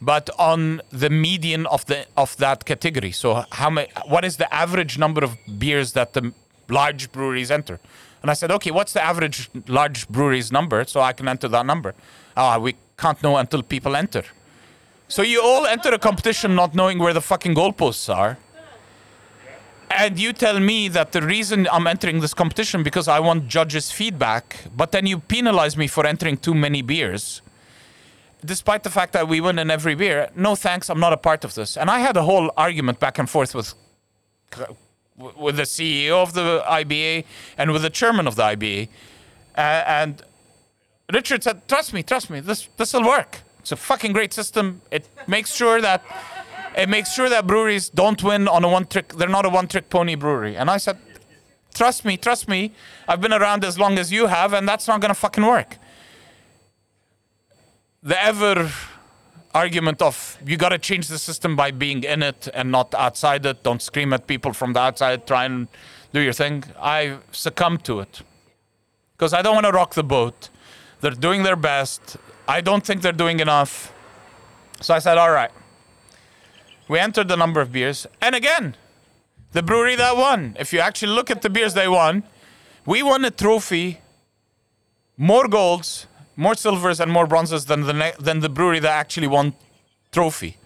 [0.00, 3.12] but on the median of the of that category.
[3.12, 3.88] So, how many?
[4.06, 6.32] What is the average number of beers that the
[6.68, 7.78] large breweries enter?"
[8.22, 11.66] And I said, "Okay, what's the average large breweries number so I can enter that
[11.66, 11.94] number?"
[12.36, 14.24] Oh, we can't know until people enter.
[15.08, 18.38] So you all enter a competition not knowing where the fucking goalposts are.
[19.96, 23.92] And you tell me that the reason I'm entering this competition because I want judges'
[23.92, 27.42] feedback, but then you penalize me for entering too many beers,
[28.44, 30.30] despite the fact that we win in every beer.
[30.34, 31.76] No thanks, I'm not a part of this.
[31.76, 33.74] And I had a whole argument back and forth with
[35.16, 37.24] with the CEO of the IBA
[37.56, 38.88] and with the chairman of the IBA,
[39.56, 40.22] uh, and
[41.12, 44.82] Richard said, "Trust me, trust me, this this will work." It's a fucking great system.
[44.90, 46.02] It makes sure that
[46.76, 49.14] it makes sure that breweries don't win on a one trick.
[49.14, 50.56] They're not a one trick pony brewery.
[50.56, 50.98] And I said,
[51.74, 52.72] trust me, trust me.
[53.08, 55.78] I've been around as long as you have, and that's not gonna fucking work.
[58.02, 58.70] The ever
[59.54, 63.46] argument of you got to change the system by being in it and not outside
[63.46, 63.62] it.
[63.62, 65.26] Don't scream at people from the outside.
[65.26, 65.68] Try and
[66.12, 66.64] do your thing.
[66.80, 68.22] I succumb to it
[69.16, 70.50] because I don't want to rock the boat.
[71.00, 72.16] They're doing their best.
[72.48, 73.92] I don't think they're doing enough.
[74.80, 75.50] So I said, all right.
[76.88, 78.06] We entered the number of beers.
[78.20, 78.76] And again,
[79.52, 82.22] the brewery that won, if you actually look at the beers they won,
[82.86, 84.00] we won a trophy,
[85.16, 86.06] more golds,
[86.36, 89.54] more silvers, and more bronzes than the, ne- than the brewery that actually won
[90.12, 90.56] trophy.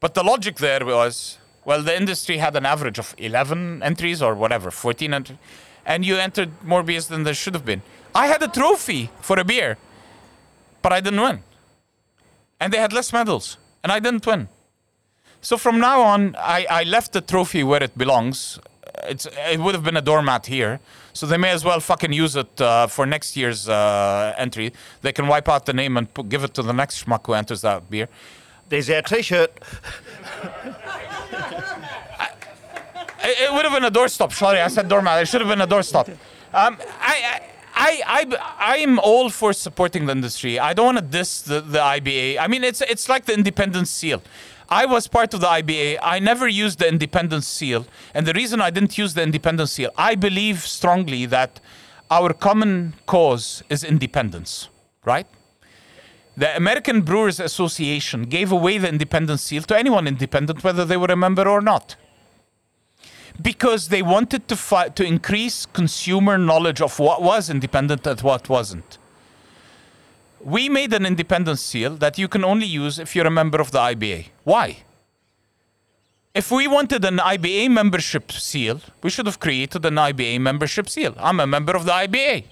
[0.00, 4.34] But the logic there was, well, the industry had an average of 11 entries or
[4.34, 5.38] whatever, 14 entries,
[5.86, 7.82] and you entered more beers than there should have been.
[8.14, 9.78] I had a trophy for a beer
[10.82, 11.42] but I didn't win.
[12.60, 14.48] And they had less medals, and I didn't win.
[15.44, 18.60] So from now on, I, I left the trophy where it belongs.
[19.02, 20.78] It's, it would have been a doormat here,
[21.12, 24.72] so they may as well fucking use it uh, for next year's uh, entry.
[25.00, 27.32] They can wipe out the name and put, give it to the next schmuck who
[27.32, 28.08] enters that beer.
[28.68, 29.52] There's our T-shirt.
[33.24, 34.32] It, it would have been a doorstop.
[34.32, 35.22] Sorry, I said doormat.
[35.22, 36.08] It should have been a doorstop.
[36.08, 37.40] Um, I, I
[37.74, 40.58] I, I, I'm all for supporting the industry.
[40.58, 42.38] I don't want to diss the, the IBA.
[42.38, 44.22] I mean, it's, it's like the independent seal.
[44.72, 45.98] I was part of the IBA.
[46.02, 47.86] I never used the independence seal.
[48.14, 51.60] And the reason I didn't use the independence seal, I believe strongly that
[52.10, 54.70] our common cause is independence,
[55.04, 55.26] right?
[56.38, 61.12] The American Brewers Association gave away the independence seal to anyone independent, whether they were
[61.12, 61.96] a member or not
[63.40, 68.48] because they wanted to fi- to increase consumer knowledge of what was independent and what
[68.48, 68.98] wasn't.
[70.44, 73.70] We made an independence seal that you can only use if you're a member of
[73.70, 74.26] the IBA.
[74.44, 74.78] Why?
[76.34, 81.14] If we wanted an IBA membership seal, we should have created an IBA membership seal.
[81.18, 82.44] I'm a member of the IBA.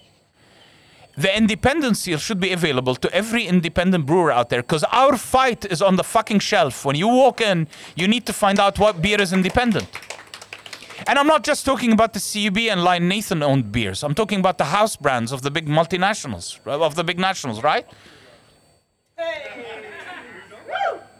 [1.16, 5.64] The independence seal should be available to every independent brewer out there because our fight
[5.64, 6.84] is on the fucking shelf.
[6.84, 9.88] When you walk in, you need to find out what beer is independent.
[11.06, 14.02] And I'm not just talking about the CUB and Lion Nathan owned beers.
[14.02, 17.86] I'm talking about the house brands of the big multinationals, of the big nationals, right?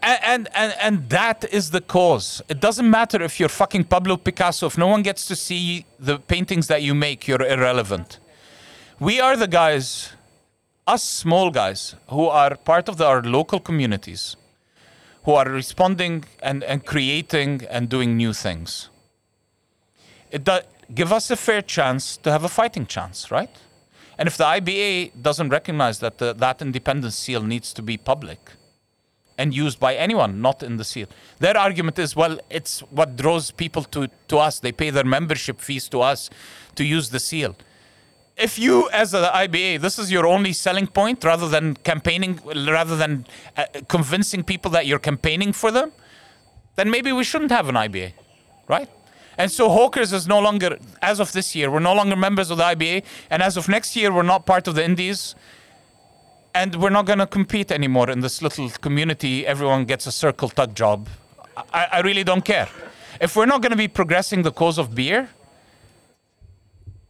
[0.03, 2.41] And, and, and, and that is the cause.
[2.49, 4.65] It doesn't matter if you're fucking Pablo Picasso.
[4.65, 8.19] If no one gets to see the paintings that you make, you're irrelevant.
[8.99, 10.13] We are the guys,
[10.87, 14.35] us small guys, who are part of the, our local communities,
[15.23, 18.89] who are responding and, and creating and doing new things
[20.31, 20.63] it does
[20.93, 23.55] give us a fair chance to have a fighting chance, right?
[24.17, 28.51] And if the IBA doesn't recognize that the, that independence seal needs to be public
[29.37, 31.07] and used by anyone not in the seal,
[31.39, 34.59] their argument is, well, it's what draws people to, to us.
[34.59, 36.29] They pay their membership fees to us
[36.75, 37.55] to use the seal.
[38.37, 42.95] If you, as the IBA, this is your only selling point, rather than campaigning, rather
[42.95, 43.25] than
[43.57, 45.91] uh, convincing people that you're campaigning for them,
[46.75, 48.13] then maybe we shouldn't have an IBA,
[48.67, 48.89] right?
[49.37, 52.57] And so Hawkers is no longer, as of this year, we're no longer members of
[52.57, 53.03] the IBA.
[53.29, 55.35] And as of next year, we're not part of the Indies.
[56.53, 59.47] And we're not going to compete anymore in this little community.
[59.47, 61.07] Everyone gets a circle tug job
[61.73, 62.69] I, I really don't care.
[63.19, 65.29] If we're not going to be progressing the cause of beer,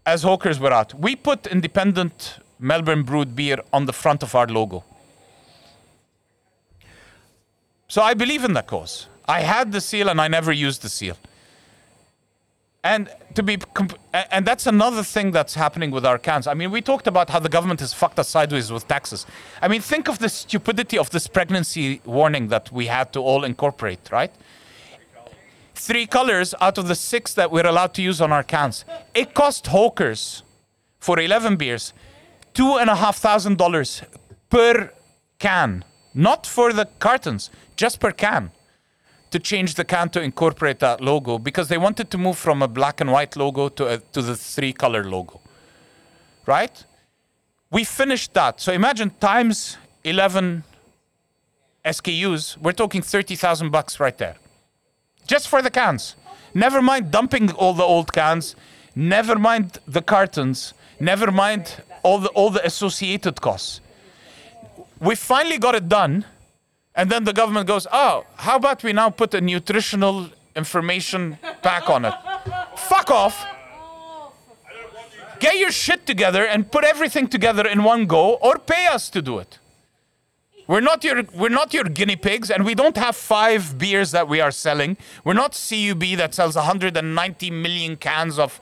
[0.06, 0.94] as hawkers we're out.
[0.96, 4.84] We put independent Melbourne brewed beer on the front of our logo.
[7.88, 9.08] So I believe in that cause.
[9.28, 11.18] I had the seal and I never used the seal.
[12.84, 16.48] And to be, comp- and that's another thing that's happening with our cans.
[16.48, 19.28] I mean, we talked about how the government has fucked us sideways with taxes.
[19.62, 23.44] I mean, think of the stupidity of this pregnancy warning that we had to all
[23.44, 24.32] incorporate, right?
[25.76, 28.84] Three colors out of the six that we're allowed to use on our cans.
[29.14, 30.42] It cost hawkers
[31.00, 31.94] for 11 beers
[32.54, 34.02] two and a half thousand dollars
[34.50, 34.92] per
[35.40, 38.52] can, not for the cartons, just per can
[39.32, 42.68] to change the can to incorporate that logo because they wanted to move from a
[42.68, 45.40] black and white logo to, a, to the three color logo.
[46.46, 46.84] Right?
[47.70, 48.60] We finished that.
[48.60, 50.64] So imagine times 11
[51.86, 54.36] SKUs, we're talking 30,000 bucks right there.
[55.26, 56.16] Just for the cans.
[56.54, 58.56] Never mind dumping all the old cans,
[58.94, 63.80] never mind the cartons, never mind all the all the associated costs.
[65.00, 66.26] We finally got it done
[66.96, 71.90] and then the government goes, oh, how about we now put a nutritional information pack
[71.90, 72.14] on it?
[72.76, 73.46] Fuck off.
[75.40, 79.22] Get your shit together and put everything together in one go or pay us to
[79.22, 79.58] do it.
[80.68, 84.28] We're not your we're not your guinea pigs and we don't have five beers that
[84.28, 84.98] we are selling.
[85.24, 88.60] We're not CUB that sells 190 million cans of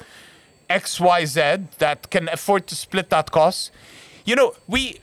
[0.70, 3.72] XYZ that can afford to split that cost.
[4.24, 5.02] You know, we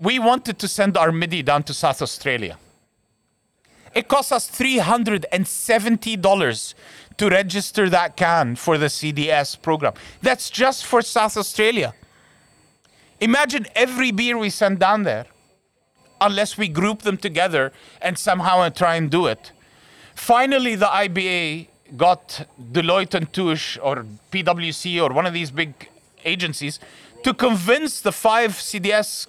[0.00, 2.56] we wanted to send our MIDI down to South Australia.
[3.94, 6.74] It cost us $370
[7.18, 9.92] to register that can for the CDS program.
[10.22, 11.92] That's just for South Australia.
[13.20, 15.26] Imagine every beer we send down there,
[16.20, 19.52] unless we group them together and somehow try and do it.
[20.14, 25.88] Finally, the IBA got Deloitte and Touche or PwC or one of these big
[26.24, 26.78] agencies
[27.24, 29.26] to convince the five CDS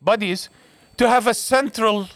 [0.00, 0.48] buddies
[0.96, 2.08] to have a central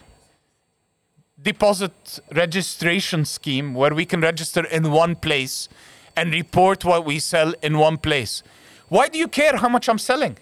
[1.43, 5.69] deposit registration scheme where we can register in one place
[6.17, 8.43] and report what we sell in one place.
[8.89, 10.37] Why do you care how much I'm selling?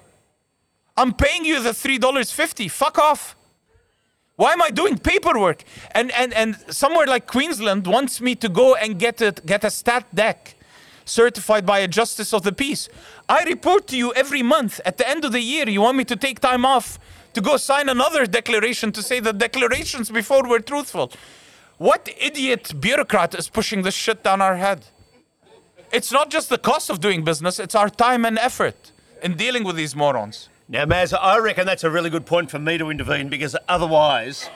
[0.96, 2.70] I'm paying you the $3.50.
[2.70, 3.36] Fuck off.
[4.36, 5.64] Why am I doing paperwork?
[5.92, 9.70] And, and, and somewhere like Queensland wants me to go and get, it, get a
[9.70, 10.54] stat dec
[11.04, 12.88] certified by a justice of the peace.
[13.28, 14.80] I report to you every month.
[14.84, 16.98] At the end of the year, you want me to take time off
[17.38, 21.12] to go sign another declaration to say the declarations before were truthful.
[21.76, 24.86] What idiot bureaucrat is pushing this shit down our head?
[25.92, 28.90] It's not just the cost of doing business, it's our time and effort
[29.22, 30.48] in dealing with these morons.
[30.68, 34.50] Now, Maz, I reckon that's a really good point for me to intervene because otherwise,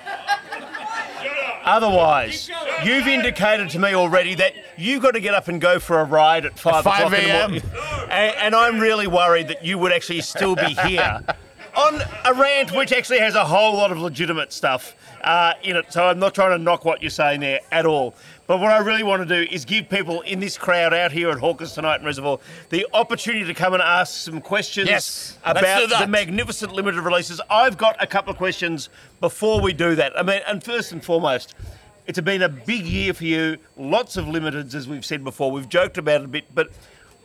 [1.64, 2.50] otherwise,
[2.84, 6.04] you've indicated to me already that you've got to get up and go for a
[6.04, 7.62] ride at five, 5 o'clock in the morning,
[8.10, 11.20] and, and I'm really worried that you would actually still be here
[11.76, 15.92] on a rant which actually has a whole lot of legitimate stuff uh, in it.
[15.92, 18.14] So I'm not trying to knock what you're saying there at all.
[18.46, 21.30] But what I really want to do is give people in this crowd out here
[21.30, 25.88] at Hawkers tonight in Reservoir the opportunity to come and ask some questions Yes, about
[25.88, 27.40] the magnificent limited releases.
[27.48, 28.88] I've got a couple of questions
[29.20, 30.18] before we do that.
[30.18, 31.54] I mean, and first and foremost,
[32.06, 33.58] it's been a big year for you.
[33.76, 35.50] Lots of limiteds, as we've said before.
[35.52, 36.70] We've joked about it a bit, but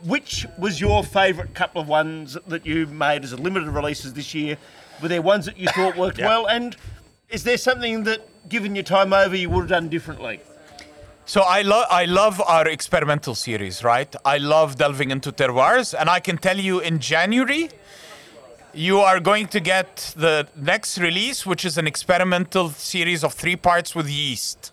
[0.04, 4.34] which was your favourite couple of ones that you made as a limited releases this
[4.34, 4.58] year?
[5.02, 6.48] Were there ones that you thought worked well?
[6.48, 6.76] And
[7.30, 10.40] is there something that, given your time over, you would have done differently?
[11.26, 14.16] So I love I love our experimental series, right?
[14.24, 17.70] I love delving into terroirs, and I can tell you in January,
[18.74, 23.58] you are going to get the next release, which is an experimental series of three
[23.58, 24.72] parts with yeast.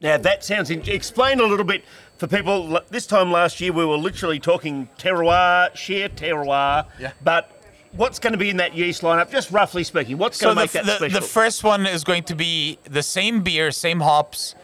[0.00, 0.68] Now that sounds.
[0.68, 1.84] In- explain a little bit
[2.20, 2.78] for people.
[2.90, 6.86] This time last year, we were literally talking terroir, share terroir.
[7.00, 7.12] Yeah.
[7.24, 7.50] But
[7.92, 9.30] what's going to be in that yeast lineup?
[9.32, 11.20] Just roughly speaking, what's So going to the, make that the, special?
[11.20, 14.54] the first one is going to be the same beer, same hops,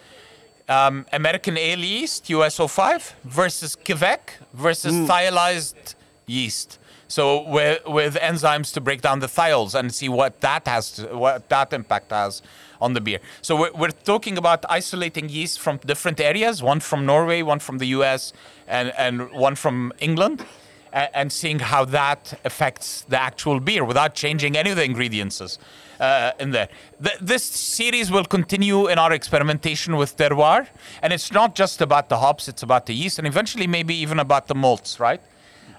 [0.68, 5.06] um, American ale yeast, USO5, versus Kveik versus Hmm.
[5.06, 5.94] thiolized
[6.26, 6.78] yeast.
[7.08, 11.16] So with, with enzymes to break down the thiols and see what that has, to,
[11.16, 12.42] what that impact has
[12.80, 13.20] on the beer.
[13.42, 17.78] So we're, we're talking about isolating yeast from different areas, one from Norway, one from
[17.78, 18.32] the US,
[18.66, 20.44] and, and one from England,
[20.92, 25.58] and, and seeing how that affects the actual beer without changing any of the ingredients
[26.00, 26.68] uh, in there.
[27.02, 30.66] Th- this series will continue in our experimentation with terroir,
[31.02, 34.18] and it's not just about the hops; it's about the yeast, and eventually maybe even
[34.18, 35.20] about the malts, right?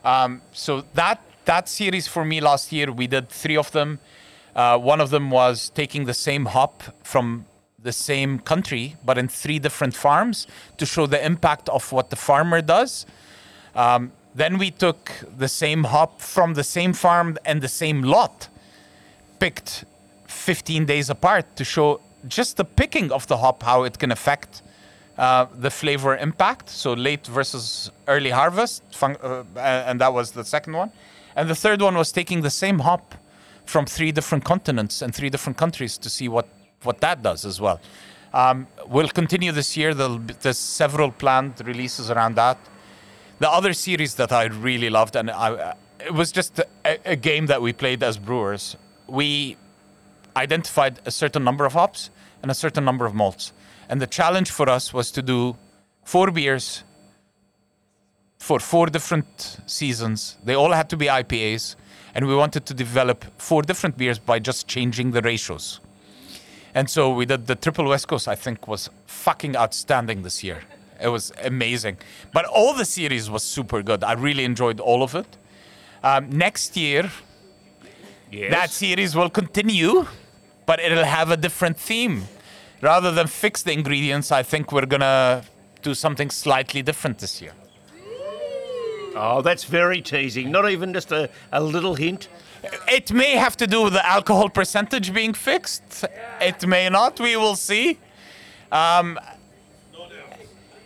[0.04, 4.00] Um, so that that series for me last year, we did three of them.
[4.58, 7.46] Uh, one of them was taking the same hop from
[7.84, 10.48] the same country, but in three different farms
[10.78, 13.06] to show the impact of what the farmer does.
[13.76, 18.50] Um, then we took the same hop from the same farm and the same lot,
[19.40, 19.86] picked
[20.26, 24.64] 15 days apart to show just the picking of the hop, how it can affect
[25.20, 26.70] uh, the flavor impact.
[26.70, 30.92] So late versus early harvest, uh, and that was the second one.
[31.36, 33.14] And the third one was taking the same hop
[33.68, 36.48] from three different continents and three different countries to see what,
[36.84, 37.80] what that does as well.
[38.34, 39.94] Um, we'll continue this year.
[39.94, 42.58] There'll be, there's several planned releases around that.
[43.40, 46.66] The other series that I really loved, and I, it was just a,
[47.06, 48.76] a game that we played as brewers.
[49.08, 49.58] We
[50.36, 52.10] identified a certain number of hops
[52.42, 53.54] and a certain number of malts.
[53.90, 55.56] And the challenge for us was to do
[56.04, 56.84] four beers
[58.40, 60.38] for four different seasons.
[60.44, 61.76] They all had to be IPAs.
[62.18, 65.80] And we wanted to develop four different beers by just changing the ratios.
[66.74, 70.64] And so we did the Triple West Coast, I think, was fucking outstanding this year.
[71.00, 71.98] It was amazing.
[72.34, 74.04] But all the series was super good.
[74.04, 75.28] I really enjoyed all of it.
[76.04, 77.12] Um, next year,
[78.32, 78.52] Yes.
[78.52, 80.08] that series will continue,
[80.66, 82.28] but it'll have a different theme.
[82.82, 85.44] Rather than fix the ingredients, I think we're gonna
[85.84, 87.54] do something slightly different this year.
[89.20, 90.52] Oh, that's very teasing.
[90.52, 92.30] Not even just a, a little hint.
[92.88, 96.06] It may have to do with the alcohol percentage being fixed.
[96.40, 97.20] It may not.
[97.20, 97.98] We will see.
[98.72, 99.20] Um,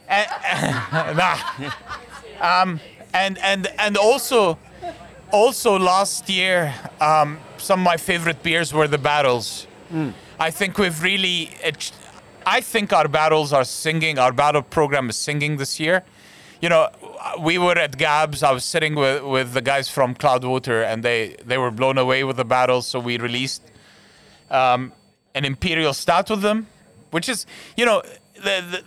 [0.07, 0.27] and,
[1.17, 1.37] nah.
[2.39, 2.79] um,
[3.13, 4.57] and and and also,
[5.31, 9.67] also last year, um, some of my favorite beers were the barrels.
[10.39, 11.51] I think we've really.
[11.63, 11.91] It,
[12.45, 14.17] I think our battles are singing.
[14.17, 16.03] Our battle program is singing this year.
[16.61, 16.89] You know,
[17.39, 18.43] we were at GABS.
[18.43, 22.23] I was sitting with, with the guys from Cloudwater, and they they were blown away
[22.23, 22.87] with the battles.
[22.87, 23.61] So we released
[24.49, 24.91] um,
[25.35, 26.67] an imperial stout with them,
[27.11, 27.45] which is
[27.77, 28.01] you know
[28.35, 28.63] the.
[28.71, 28.83] the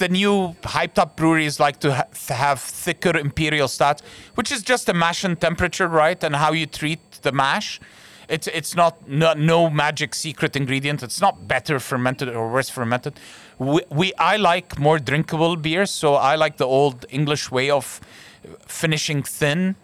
[0.00, 4.02] the new hyped up breweries like to ha- have thicker imperial stouts,
[4.34, 6.24] which is just a mash and temperature, right?
[6.24, 7.78] And how you treat the mash.
[8.30, 11.02] It's it's not no, no magic secret ingredient.
[11.02, 13.18] It's not better fermented or worse fermented.
[13.58, 18.00] We, we I like more drinkable beers, so I like the old English way of
[18.66, 19.74] finishing thin.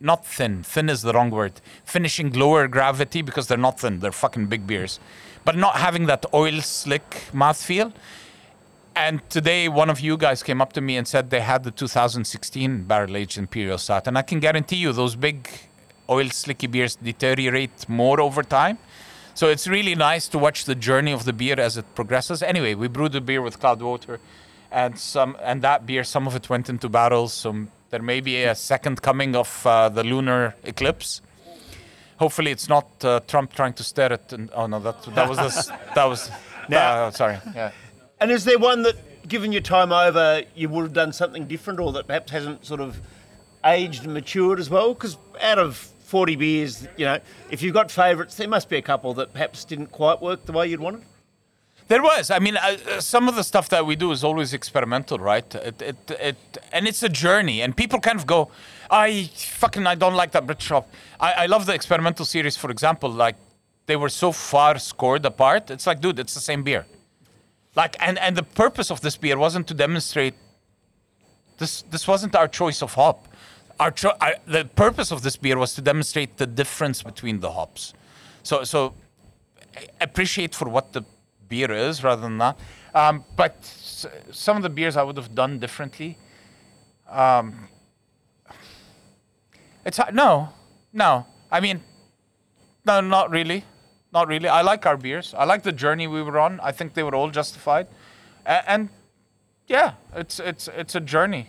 [0.00, 0.62] Not thin.
[0.62, 1.60] Thin is the wrong word.
[1.84, 3.98] Finishing lower gravity because they're not thin.
[3.98, 5.00] They're fucking big beers,
[5.44, 7.92] but not having that oil slick mouthfeel.
[8.96, 11.70] And today, one of you guys came up to me and said they had the
[11.70, 15.48] 2016 barrel aged imperial stout, and I can guarantee you those big
[16.10, 18.78] oil slicky beers deteriorate more over time.
[19.34, 22.42] So it's really nice to watch the journey of the beer as it progresses.
[22.42, 24.18] Anyway, we brewed the beer with Cloudwater,
[24.70, 27.32] and some and that beer, some of it went into barrels.
[27.32, 31.22] So there may be a second coming of uh, the lunar eclipse.
[32.18, 34.32] Hopefully, it's not uh, Trump trying to stare at.
[34.32, 35.70] And, oh no, that that was this.
[35.94, 36.30] That was.
[36.68, 37.38] Now- uh, sorry.
[37.54, 37.70] Yeah.
[38.20, 41.80] And is there one that, given your time over, you would have done something different
[41.80, 43.00] or that perhaps hasn't sort of
[43.64, 44.92] aged and matured as well?
[44.92, 47.20] Because out of 40 beers, you know,
[47.52, 50.50] if you've got favourites, there must be a couple that perhaps didn't quite work the
[50.50, 51.04] way you'd wanted.
[51.86, 52.32] There was.
[52.32, 55.54] I mean, uh, uh, some of the stuff that we do is always experimental, right?
[55.54, 56.36] It, it, it,
[56.72, 58.50] and it's a journey, and people kind of go,
[58.90, 59.30] "I
[59.62, 60.88] fucking I don't like that British shop."
[61.20, 63.10] I, I love the experimental series, for example.
[63.10, 63.36] Like
[63.86, 65.70] they were so far scored apart.
[65.70, 66.86] It's like, dude, it's the same beer.
[67.74, 70.34] Like, and and the purpose of this beer wasn't to demonstrate.
[71.58, 73.29] This this wasn't our choice of hop.
[73.80, 73.94] Our
[74.46, 77.94] the purpose of this beer was to demonstrate the difference between the hops.
[78.42, 78.94] So so
[80.00, 81.02] appreciate for what the
[81.48, 82.58] beer is rather than that.
[82.94, 83.64] Um, but
[84.32, 86.18] some of the beers I would have done differently.
[87.08, 87.68] Um,
[89.84, 90.50] it's no,
[90.92, 91.26] no.
[91.50, 91.82] I mean,
[92.84, 93.64] no, not really,
[94.12, 94.48] not really.
[94.48, 95.34] I like our beers.
[95.36, 96.60] I like the journey we were on.
[96.60, 97.86] I think they were all justified,
[98.44, 98.90] A- and
[99.66, 101.48] yeah, it's it's it's a journey.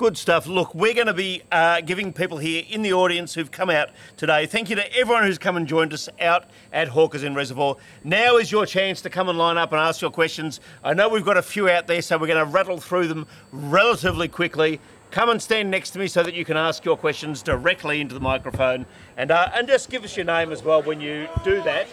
[0.00, 0.46] Good stuff.
[0.46, 3.90] Look, we're going to be uh, giving people here in the audience who've come out
[4.16, 4.46] today.
[4.46, 7.76] Thank you to everyone who's come and joined us out at Hawkers in Reservoir.
[8.02, 10.58] Now is your chance to come and line up and ask your questions.
[10.82, 13.26] I know we've got a few out there, so we're going to rattle through them
[13.52, 14.80] relatively quickly.
[15.10, 18.14] Come and stand next to me so that you can ask your questions directly into
[18.14, 18.86] the microphone,
[19.18, 21.88] and uh, and just give us your name as well when you do that,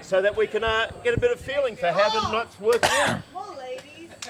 [0.00, 2.88] so that we can uh, get a bit of feeling for how the night's working
[2.90, 3.20] out.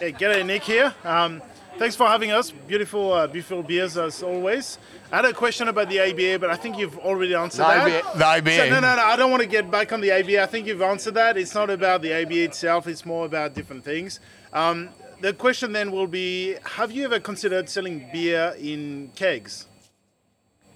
[0.00, 0.92] Hey, g'day, Nick here.
[1.04, 1.42] Um,
[1.78, 2.50] thanks for having us.
[2.50, 4.78] Beautiful, uh, beautiful beers as always.
[5.12, 8.42] I had a question about the ABA, but I think you've already answered the that.
[8.44, 8.56] The IBA.
[8.56, 9.02] So, no, no, no.
[9.02, 10.42] I don't want to get back on the ABA.
[10.42, 11.36] I think you've answered that.
[11.36, 12.86] It's not about the ABA itself.
[12.86, 14.20] It's more about different things.
[14.52, 14.90] Um,
[15.20, 19.66] the question then will be: Have you ever considered selling beer in kegs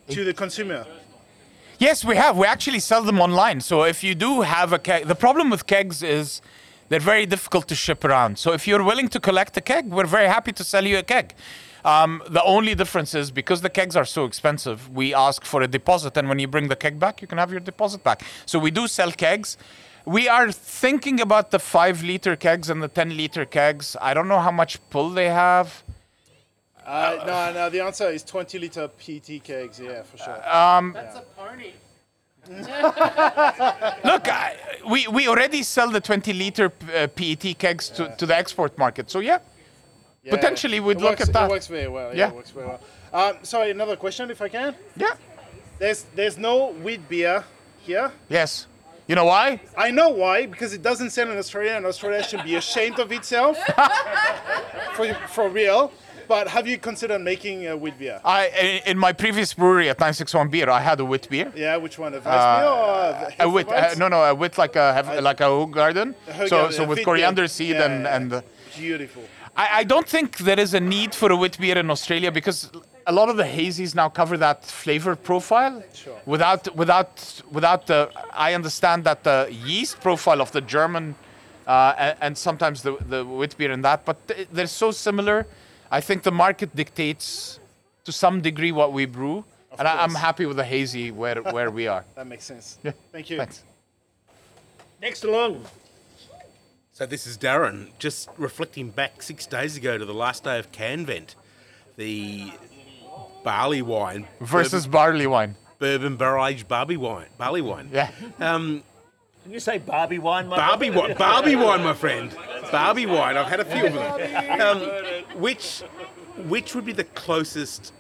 [0.08, 0.86] to the consumer?
[1.78, 2.36] Yes, we have.
[2.36, 3.60] We actually sell them online.
[3.60, 6.40] So if you do have a keg, the problem with kegs is
[6.88, 8.38] they're very difficult to ship around.
[8.38, 11.02] So if you're willing to collect a keg, we're very happy to sell you a
[11.02, 11.34] keg.
[11.84, 15.68] Um, the only difference is because the kegs are so expensive, we ask for a
[15.68, 18.22] deposit, and when you bring the keg back, you can have your deposit back.
[18.46, 19.58] So we do sell kegs.
[20.06, 23.96] We are thinking about the five liter kegs and the 10 liter kegs.
[24.00, 25.82] I don't know how much pull they have.
[26.84, 27.70] Uh, no, no.
[27.70, 29.80] The answer is 20 liter PT kegs.
[29.80, 30.38] Yeah, for sure.
[30.92, 31.72] That's a pony.
[34.04, 34.56] Look, I,
[34.88, 39.10] we, we already sell the 20 liter uh, PET kegs to, to the export market.
[39.10, 39.38] So, yeah,
[40.22, 41.44] Yeah, potentially we'd it look works- at that.
[41.46, 42.10] It works very well.
[42.10, 42.28] Yeah, Yeah.
[42.28, 42.80] it works very well.
[43.12, 44.74] Um, sorry, another question, if I can.
[44.96, 45.14] yeah,
[45.78, 47.44] There's there's no wheat beer
[47.86, 48.10] here.
[48.28, 48.66] yes.
[49.06, 49.60] You know why?
[49.76, 53.12] I know why, because it doesn't sell in Australia, and Australia should be ashamed of
[53.12, 53.58] itself.
[54.94, 55.92] for, for real.
[56.28, 58.20] But have you considered making a wheat beer?
[58.24, 61.52] I in- my previous brewery at 961 Beer, I had a wheat beer.
[61.54, 62.14] Yeah, which one?
[62.14, 62.24] A Weiss
[62.58, 66.14] beer or A wit, uh, no, no, a wheat like a have, like a garden.
[66.28, 67.48] Hoog So, garden, so with coriander beer.
[67.48, 68.32] seed Yeah, and yeah, and.
[68.32, 68.42] Uh,
[68.76, 69.22] Beautiful.
[69.56, 72.72] I, I don't think there is a need for a wheat beer in Australia because
[73.06, 75.80] a lot of the hazies now cover that flavor profile.
[75.92, 76.16] Sure.
[76.26, 81.14] Without without without the, I understand that the yeast profile of the German,
[81.68, 85.46] uh, and, and sometimes the the wit beer and that, but th- they're so similar.
[85.94, 87.60] I think the market dictates
[88.02, 89.44] to some degree what we brew,
[89.78, 92.04] and I, I'm happy with the hazy where where we are.
[92.16, 92.78] That makes sense.
[92.82, 92.92] Yeah.
[93.12, 93.36] Thank you.
[93.38, 93.62] Thanks.
[95.00, 95.64] Next along.
[96.92, 100.72] So this is Darren, just reflecting back six days ago to the last day of
[100.72, 101.36] Canvent,
[101.96, 102.52] the
[103.44, 105.54] barley wine Versus barley wine.
[105.78, 107.88] bourbon, bourbon barrel aged barley wine, barley wine.
[107.92, 108.10] Yeah.
[108.40, 108.84] Um, Did
[109.52, 110.48] you say Barbie wine?
[110.48, 111.08] my Barbie brother?
[111.08, 112.36] wine, Barbie wine, my friend.
[112.72, 113.36] Barbie wine.
[113.36, 114.60] I've had a few of them.
[114.60, 115.80] Um, which,
[116.48, 117.92] which would be the closest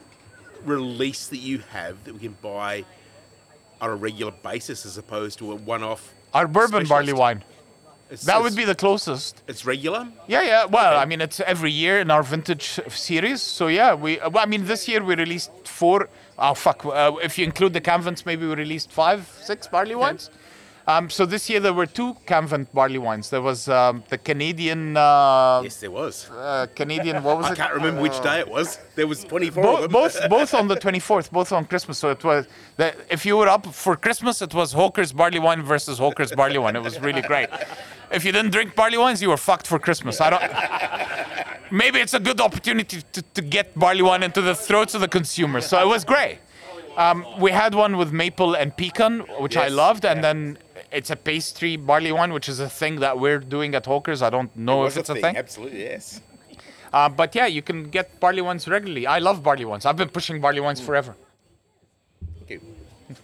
[0.64, 2.84] release that you have that we can buy
[3.80, 6.12] on a regular basis, as opposed to a one-off?
[6.32, 7.44] Our bourbon barley wine.
[8.10, 9.42] It's- That would be the closest.
[9.48, 10.06] It's regular.
[10.26, 10.64] Yeah, yeah.
[10.66, 13.40] Well, I mean, it's every year in our vintage series.
[13.42, 14.18] So yeah, we.
[14.18, 16.08] Well, I mean, this year we released four.
[16.38, 16.84] Oh fuck!
[16.84, 20.30] Uh, if you include the Canvents, maybe we released five, six barley wines.
[20.86, 23.30] Um, so this year there were two Canvent barley wines.
[23.30, 24.96] There was um, the Canadian.
[24.96, 26.28] Uh, Yes, there was.
[26.30, 27.22] uh, Canadian.
[27.22, 27.52] What was I it?
[27.52, 28.78] I can't remember which day it was.
[28.94, 29.90] There was 24 of them.
[29.90, 31.96] both both on the 24th, both on Christmas.
[31.98, 35.62] So it was the, if you were up for Christmas, it was Hawker's barley wine
[35.62, 36.76] versus Hawker's barley wine.
[36.76, 37.48] It was really great.
[38.12, 40.20] If you didn't drink barley wines, you were fucked for Christmas.
[40.20, 40.42] I don't.
[41.72, 45.08] Maybe it's a good opportunity to, to get barley wine into the throats of the
[45.08, 45.64] consumers.
[45.66, 46.38] So it was great.
[46.96, 50.58] Um, we had one with maple and pecan, which I loved, and then
[50.94, 54.22] it's a pastry barley wine, which is a thing that we're doing at Hawker's.
[54.22, 55.36] I don't know if it's a thing.
[55.36, 56.20] Absolutely, yes.
[56.92, 59.06] Uh, but yeah, you can get barley wines regularly.
[59.06, 59.84] I love barley wines.
[59.84, 61.16] I've been pushing barley wines forever.
[62.38, 62.60] Thank you.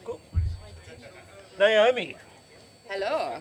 [0.04, 0.20] Cool.
[1.58, 2.16] Naomi.
[2.88, 3.40] Hello.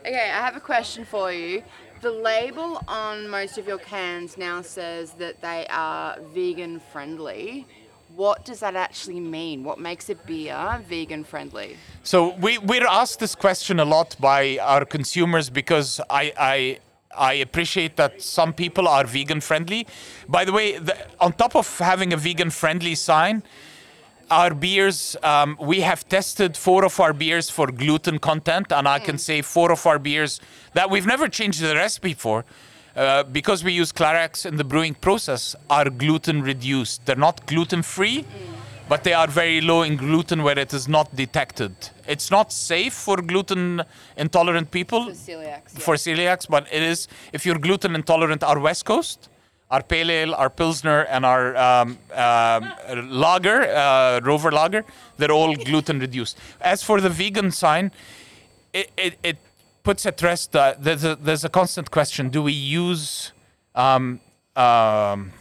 [0.00, 1.62] Okay, I have a question for you.
[2.00, 7.66] The label on most of your cans now says that they are vegan friendly.
[8.16, 9.62] What does that actually mean?
[9.62, 11.76] What makes a beer vegan friendly?
[12.02, 16.78] So we we're asked this question a lot by our consumers because I I.
[17.12, 19.84] I appreciate that some people are vegan friendly.
[20.28, 23.42] By the way, the, on top of having a vegan friendly sign,
[24.30, 29.00] our beers, um, we have tested four of our beers for gluten content, and I
[29.00, 30.40] can say four of our beers
[30.74, 32.44] that we've never changed the recipe for.
[32.96, 37.06] Uh, because we use Clarex in the brewing process, are gluten reduced.
[37.06, 38.24] They're not gluten free,
[38.88, 41.72] but they are very low in gluten where it is not detected.
[42.08, 43.82] It's not safe for gluten
[44.16, 45.72] intolerant people For celiacs.
[45.74, 45.80] yeah.
[45.86, 48.42] for celiacs, but it is if you're gluten intolerant.
[48.42, 49.28] Our West Coast,
[49.70, 52.72] our pale ale, our pilsner, and our um, um,
[53.08, 54.84] lager, uh, Rover lager,
[55.16, 56.36] they're all gluten reduced.
[56.60, 57.92] As for the vegan sign,
[58.72, 59.36] it it, it
[59.90, 60.54] puts at rest.
[60.54, 63.32] Uh, there's a there's a constant question: Do we use
[63.74, 64.20] um,
[64.54, 65.32] um,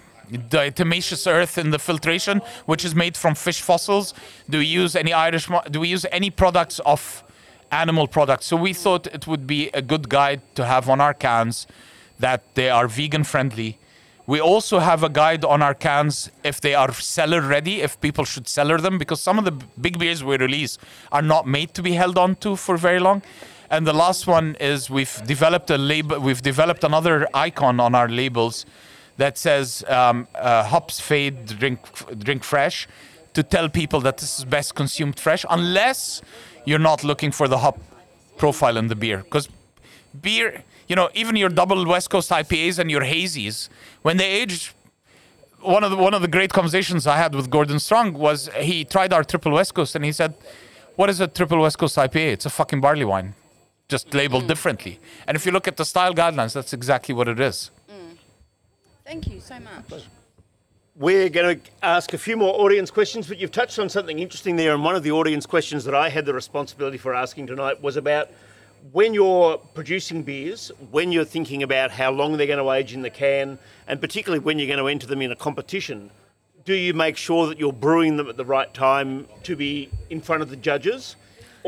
[0.57, 4.07] diatomaceous earth in the filtration, which is made from fish fossils?
[4.49, 5.45] Do we use any Irish?
[5.69, 7.23] Do we use any products of
[7.83, 8.45] animal products?
[8.47, 11.67] So we thought it would be a good guide to have on our cans
[12.17, 13.77] that they are vegan friendly.
[14.25, 18.25] We also have a guide on our cans if they are cellar ready, if people
[18.25, 20.79] should cellar them, because some of the big beers we release
[21.11, 23.21] are not made to be held on to for very long.
[23.71, 28.09] And the last one is we've developed a label, we've developed another icon on our
[28.09, 28.65] labels
[29.17, 31.79] that says um, uh, hops fade, drink
[32.17, 32.87] drink fresh,
[33.33, 36.21] to tell people that this is best consumed fresh, unless
[36.65, 37.77] you're not looking for the hop
[38.37, 39.17] profile in the beer.
[39.17, 39.49] Because
[40.19, 43.69] beer, you know, even your double West Coast IPAs and your hazies,
[44.01, 44.73] when they age,
[45.61, 48.83] one of the one of the great conversations I had with Gordon Strong was he
[48.83, 50.33] tried our triple West Coast and he said,
[50.95, 52.31] "What is a triple West Coast IPA?
[52.33, 53.35] It's a fucking barley wine."
[53.89, 54.47] Just labeled mm.
[54.47, 54.99] differently.
[55.27, 57.71] And if you look at the style guidelines, that's exactly what it is.
[57.89, 58.17] Mm.
[59.03, 60.03] Thank you so much.
[60.95, 64.55] We're going to ask a few more audience questions, but you've touched on something interesting
[64.55, 64.73] there.
[64.73, 67.95] And one of the audience questions that I had the responsibility for asking tonight was
[67.97, 68.29] about
[68.91, 73.01] when you're producing beers, when you're thinking about how long they're going to age in
[73.01, 76.11] the can, and particularly when you're going to enter them in a competition,
[76.65, 80.21] do you make sure that you're brewing them at the right time to be in
[80.21, 81.15] front of the judges?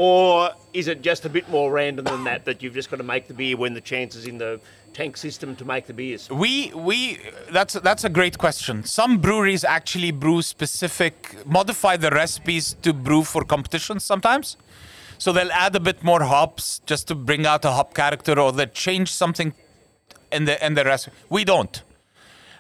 [0.04, 3.04] Or is it just a bit more random than that, that you've just got to
[3.04, 4.60] make the beer when the chance is in the
[4.94, 6.28] tank system to make the beers?
[6.28, 7.20] We we
[7.52, 8.84] that's that's a great question.
[8.84, 14.58] Some breweries actually brew specific modify the recipes to brew for competitions sometimes.
[15.20, 18.52] So they'll add a bit more hops just to bring out a hop character or
[18.52, 19.54] they change something
[20.32, 21.16] in the in the recipe.
[21.30, 21.84] We don't.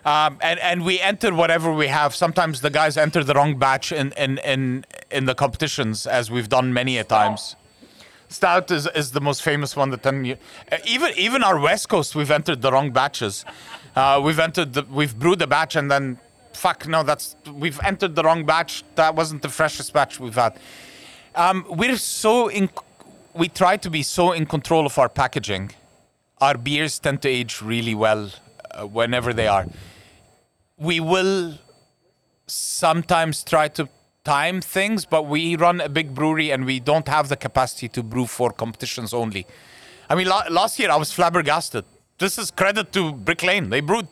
[0.05, 2.13] Um, and and we enter whatever we have.
[2.13, 6.49] Sometimes the guys enter the wrong batch in in in, in the competitions, as we've
[6.49, 7.55] done many a times.
[8.29, 9.89] Stout is, is the most famous one.
[9.89, 10.37] The ten year,
[10.87, 13.45] even even our West Coast, we've entered the wrong batches.
[13.95, 16.17] Uh, we've entered the, we've brewed a batch and then
[16.53, 18.83] fuck no, that's we've entered the wrong batch.
[18.95, 20.57] That wasn't the freshest batch we've had.
[21.35, 22.69] Um, we're so in,
[23.33, 25.71] we try to be so in control of our packaging.
[26.39, 28.31] Our beers tend to age really well
[28.71, 29.65] uh, whenever they are.
[30.77, 31.57] We will
[32.47, 33.87] sometimes try to
[34.23, 38.03] time things, but we run a big brewery and we don't have the capacity to
[38.03, 39.47] brew for competitions only.
[40.09, 41.85] I mean, la- last year I was flabbergasted.
[42.19, 43.69] This is credit to Brick Lane.
[43.69, 44.07] They brewed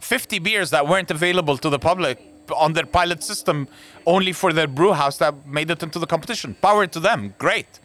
[0.00, 2.18] 50 beers that weren't available to the public
[2.54, 3.68] on their pilot system
[4.04, 6.54] only for their brew house that made it into the competition.
[6.60, 7.34] Power to them.
[7.38, 7.80] Great.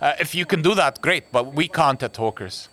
[0.00, 1.30] Uh, if you can do that, great.
[1.32, 2.68] But we can't at Hawkers.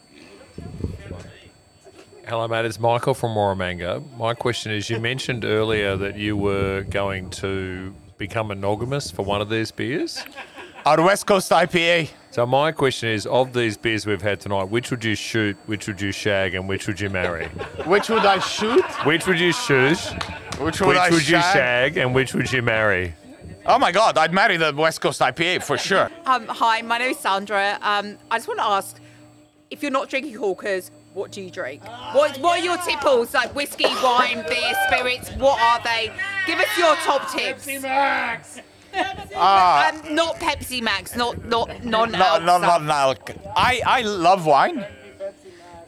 [2.26, 2.66] Hello, mate.
[2.66, 4.18] It's Michael from Warramango.
[4.18, 9.42] My question is you mentioned earlier that you were going to become monogamous for one
[9.42, 10.24] of these beers.
[10.86, 12.10] Our West Coast IPA.
[12.32, 15.88] So, my question is of these beers we've had tonight, which would you shoot, which
[15.88, 17.48] would you shag, and which would you marry?
[17.86, 18.84] Which would I shoot?
[19.06, 19.98] Which would you shoot,
[20.60, 21.54] Which would which I would you shag?
[21.54, 23.16] shag, and which would you marry?
[23.66, 26.10] Oh my God, I'd marry the West Coast IPA for sure.
[26.26, 27.78] Um, hi, my name is Sandra.
[27.82, 29.00] Um, I just want to ask,
[29.72, 31.84] if you're not drinking Hawkers, what do you drink?
[32.14, 33.34] What What are your tipples?
[33.34, 35.32] Like whiskey, wine, beer, spirits?
[35.32, 36.12] What are they?
[36.46, 37.66] Give us your top tips.
[37.66, 38.62] Pepsi Max.
[38.94, 43.32] Uh, um, not Pepsi Max, not not non No, no, not an alc.
[43.56, 44.86] I, I love wine.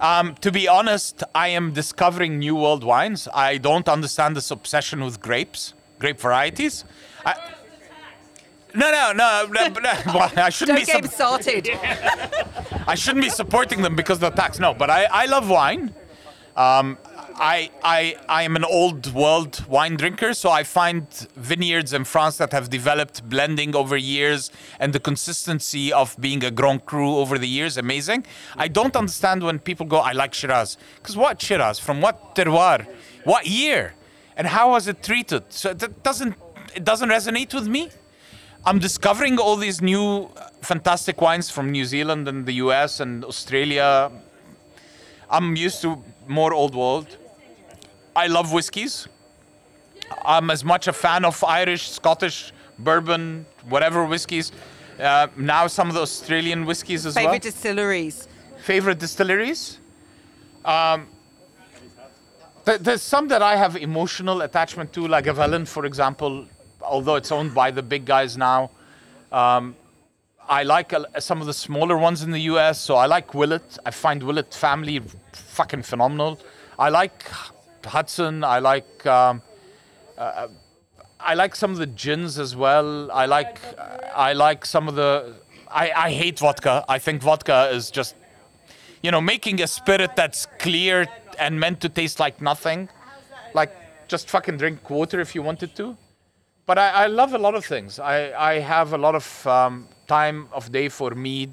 [0.01, 3.27] Um, to be honest, I am discovering new world wines.
[3.34, 6.86] I don't understand this obsession with grapes, grape varieties.
[7.25, 7.36] I,
[8.76, 10.91] no, no, no, no, no well, I shouldn't Don't be.
[11.01, 11.70] get sup- started.
[12.88, 14.59] I shouldn't be supporting them because of the tax.
[14.59, 15.93] No, but I, I love wine.
[16.55, 16.97] Um,
[17.41, 21.07] I, I, I am an old world wine drinker, so I find
[21.38, 26.51] vineyards in France that have developed blending over years and the consistency of being a
[26.51, 28.26] Grand Cru over the years amazing.
[28.57, 30.78] I don't understand when people go, I like Shiraz.
[30.97, 31.80] Because what Shiraz?
[31.80, 32.86] From what terroir?
[33.24, 33.93] What year?
[34.36, 35.43] And how was it treated?
[35.49, 36.36] So that doesn't,
[36.76, 37.89] it doesn't resonate with me.
[38.66, 43.24] I'm discovering all these new uh, fantastic wines from New Zealand and the US and
[43.24, 44.12] Australia.
[45.30, 47.18] I'm used to more old world.
[48.16, 49.07] I love whiskies.
[50.26, 54.51] I'm as much a fan of Irish, Scottish, bourbon, whatever whiskies.
[54.99, 57.34] Uh, now some of the Australian whiskies as Favorite well.
[57.34, 58.28] Favorite distilleries.
[58.57, 59.80] Favorite distilleries?
[60.66, 61.07] Um,
[62.66, 66.45] th- there's some that I have emotional attachment to, like Avelin, for example,
[66.89, 68.71] although it's owned by the big guys now.
[69.31, 69.75] Um,
[70.49, 73.77] I like uh, some of the smaller ones in the US, so I like Willett.
[73.85, 74.99] I find Willett family
[75.31, 76.39] fucking phenomenal.
[76.79, 77.29] I like
[77.85, 78.43] Hudson.
[78.43, 79.41] I like um,
[80.17, 80.47] uh,
[81.19, 83.11] I like some of the gins as well.
[83.11, 83.59] I like
[84.15, 85.35] I like some of the.
[85.69, 86.83] I, I hate vodka.
[86.89, 88.15] I think vodka is just
[89.03, 92.89] you know making a spirit that's clear and meant to taste like nothing.
[93.53, 93.71] Like
[94.07, 95.95] just fucking drink water if you wanted to.
[96.70, 97.97] But I, I love a lot of things.
[97.97, 101.51] I, I have a lot of um, time of day for mead.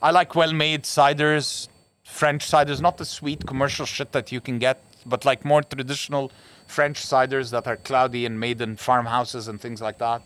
[0.00, 1.68] I like well-made ciders,
[2.04, 6.32] French ciders, not the sweet commercial shit that you can get, but like more traditional
[6.66, 10.22] French ciders that are cloudy and made in farmhouses and things like that.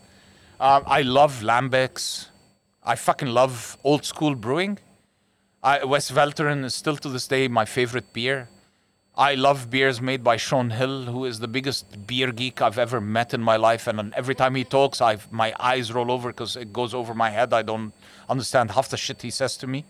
[0.61, 2.29] Um, I love lambics.
[2.85, 4.79] I fucking love old school brewing.
[5.61, 8.47] I, Westvleteren is still to this day my favorite beer.
[9.17, 12.99] I love beers made by Shaun Hill, who is the biggest beer geek I've ever
[12.99, 13.87] met in my life.
[13.87, 17.29] And every time he talks, i my eyes roll over because it goes over my
[17.29, 17.53] head.
[17.53, 17.93] I don't
[18.27, 19.85] understand half the shit he says to me.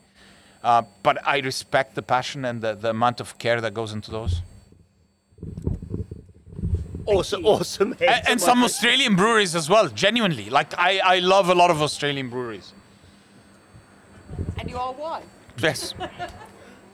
[0.63, 4.11] Uh, but I respect the passion and the, the amount of care that goes into
[4.11, 4.41] those.
[7.07, 7.91] Awesome, awesome.
[7.93, 8.65] And, answer, and some Michael.
[8.65, 10.49] Australian breweries as well, genuinely.
[10.49, 12.73] Like, I, I love a lot of Australian breweries.
[14.57, 15.23] And you are one.
[15.57, 15.93] Yes.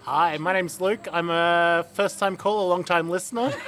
[0.03, 1.07] Hi, my name's Luke.
[1.13, 3.53] I'm a first time caller, long time listener.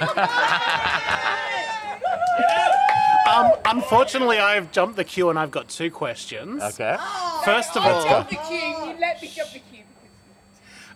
[3.32, 6.60] um, unfortunately, I've jumped the queue and I've got two questions.
[6.60, 6.96] Okay.
[7.44, 8.56] First of all, the queue.
[8.56, 9.84] You let me jump the queue.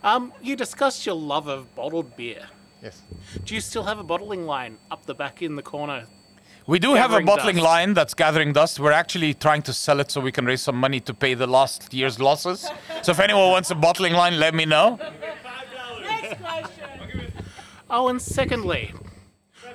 [0.03, 2.47] um, you discussed your love of bottled beer.
[2.83, 3.01] Yes.
[3.45, 6.07] Do you still have a bottling line up the back in the corner?
[6.69, 7.65] We do have a bottling dust.
[7.65, 8.79] line that's gathering dust.
[8.79, 11.47] We're actually trying to sell it so we can raise some money to pay the
[11.47, 12.69] last year's losses.
[13.01, 15.01] So if anyone wants a bottling line, let me know.
[17.89, 18.93] Oh, and secondly,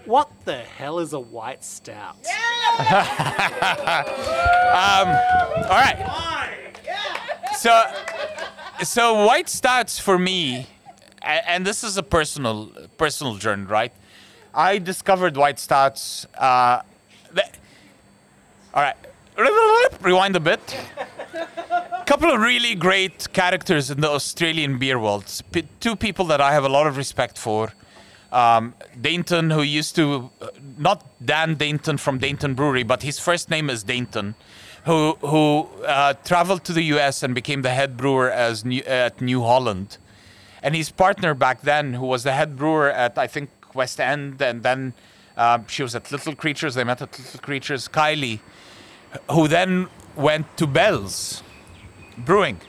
[0.06, 2.18] what the hell is a white stout?
[4.74, 5.08] Um,
[5.70, 6.00] all right.
[7.58, 7.84] So,
[8.82, 10.68] so white stouts for me,
[11.22, 13.94] and this is a personal personal journey, right?
[14.54, 16.26] I discovered white stouts.
[16.38, 16.82] Uh,
[17.32, 17.46] the-
[18.74, 18.96] all right,
[20.02, 20.78] rewind a bit.
[22.06, 25.26] Couple of really great characters in the Australian beer world.
[25.52, 27.74] P- two people that I have a lot of respect for.
[28.32, 30.48] Um, Dainton, who used to, uh,
[30.78, 34.34] not Dan Dainton from Dainton Brewery, but his first name is Dainton,
[34.86, 37.24] who who uh, traveled to the U.S.
[37.24, 39.98] and became the head brewer as New, at New Holland,
[40.64, 44.42] and his partner back then, who was the head brewer at I think West End,
[44.42, 44.94] and then
[45.38, 46.76] um, she was at Little Creatures.
[46.76, 47.88] They met at Little Creatures.
[47.88, 48.40] Kylie,
[49.32, 51.44] who then went to Bell's
[52.18, 52.62] Brewing,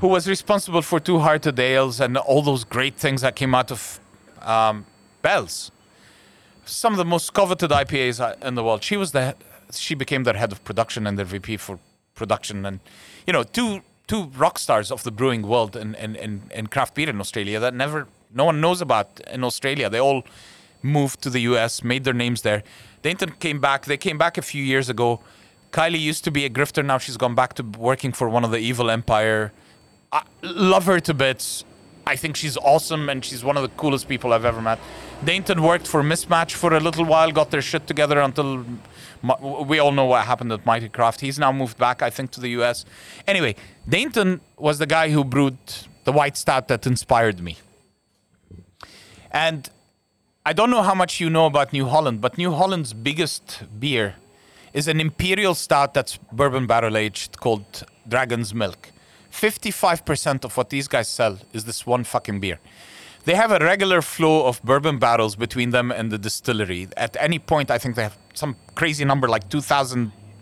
[0.00, 3.70] who was responsible for Two Hearted Ales and all those great things that came out
[3.70, 4.00] of
[4.42, 4.86] um,
[5.22, 5.70] Bell's.
[6.64, 8.82] Some of the most coveted IPAs uh, in the world.
[8.82, 9.36] She was the
[9.72, 11.78] she became their head of production and their VP for
[12.14, 12.80] production, and
[13.26, 17.08] you know two two rock stars of the brewing world in, in, in craft beer
[17.08, 18.06] in Australia that never
[18.36, 19.88] no one knows about in Australia.
[19.88, 20.22] They all
[20.82, 22.62] moved to the US, made their names there.
[23.02, 23.86] Dainton came back.
[23.86, 25.20] They came back a few years ago.
[25.72, 26.84] Kylie used to be a grifter.
[26.84, 29.52] Now she's gone back to working for one of the evil empire.
[30.12, 31.64] I love her to bits.
[32.06, 34.78] I think she's awesome and she's one of the coolest people I've ever met.
[35.24, 38.64] Dainton worked for Mismatch for a little while, got their shit together until
[39.66, 41.20] we all know what happened at Mighty Craft.
[41.20, 42.84] He's now moved back, I think, to the US.
[43.26, 43.56] Anyway,
[43.88, 45.58] Dainton was the guy who brewed
[46.04, 47.56] the white stout that inspired me.
[49.36, 49.68] And
[50.46, 54.14] I don't know how much you know about New Holland, but New Holland's biggest beer
[54.72, 58.92] is an imperial stout that's bourbon barrel aged called Dragon's Milk.
[59.30, 62.58] 55% of what these guys sell is this one fucking beer.
[63.26, 66.88] They have a regular flow of bourbon barrels between them and the distillery.
[66.96, 69.50] At any point, I think they have some crazy number like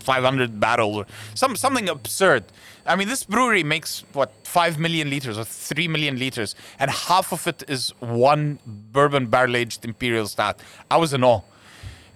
[0.05, 2.43] 2,500 barrels or some something absurd.
[2.85, 7.33] I mean, this brewery makes what five million liters or three million liters, and half
[7.33, 10.59] of it is one bourbon barrel aged imperial stout.
[10.89, 11.41] I was in awe.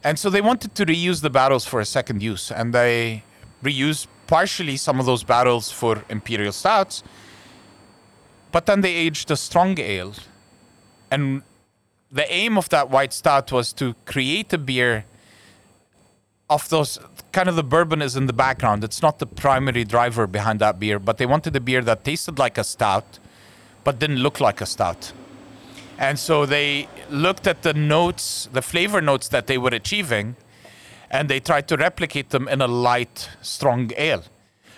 [0.04, 3.24] And so they wanted to reuse the barrels for a second use, and they
[3.64, 7.04] reused partially some of those barrels for imperial stouts,
[8.52, 10.14] but then they aged a strong ale.
[11.12, 11.42] And
[12.12, 15.06] the aim of that white stout was to create a beer
[16.50, 17.00] of those
[17.32, 18.84] kind of the bourbon is in the background.
[18.84, 22.40] It's not the primary driver behind that beer, but they wanted a beer that tasted
[22.40, 23.20] like a stout,
[23.84, 25.14] but didn't look like a stout.
[26.00, 30.38] And so they looked at the notes, the flavor notes that they were achieving,
[31.12, 34.24] and they tried to replicate them in a light, strong ale.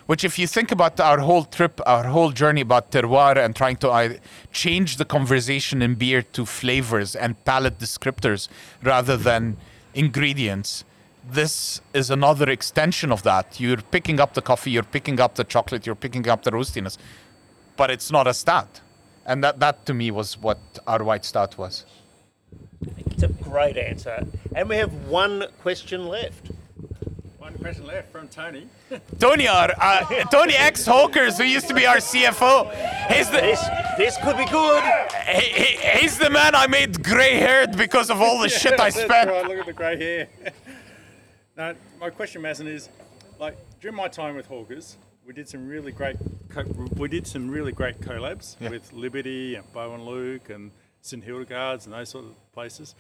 [0.07, 3.77] Which, if you think about our whole trip, our whole journey about terroir and trying
[3.77, 4.13] to uh,
[4.51, 8.49] change the conversation in beer to flavors and palate descriptors
[8.83, 9.57] rather than
[9.93, 10.83] ingredients,
[11.29, 13.59] this is another extension of that.
[13.59, 16.97] You're picking up the coffee, you're picking up the chocolate, you're picking up the roastiness,
[17.77, 18.81] but it's not a stout.
[19.25, 21.85] And that, that to me was what our white stout was.
[23.07, 24.25] It's a great answer.
[24.55, 26.47] And we have one question left.
[27.37, 28.67] One question left from Tony.
[29.19, 32.71] Tony, our, uh, Tony X Hawkers, who used to be our CFO,
[33.11, 33.63] he's the This
[33.97, 34.83] this could be good.
[35.27, 38.89] he, he, he's the man I made grey haired because of all the shit I
[38.89, 39.29] spent.
[39.29, 40.27] right, look at the grey hair.
[41.61, 42.89] no, my question, Mazen, is
[43.39, 44.97] like during my time with Hawkers,
[45.27, 46.15] we did some really great
[46.49, 46.63] co-
[46.95, 50.71] we did some really great collabs with Liberty and Bo and Luke and
[51.01, 52.95] St Hildegards and those sort of places.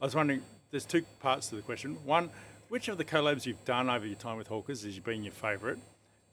[0.00, 0.42] I was wondering,
[0.72, 1.96] there's two parts to the question.
[2.04, 2.30] One,
[2.70, 5.78] which of the collabs you've done over your time with Hawkers has been your favourite?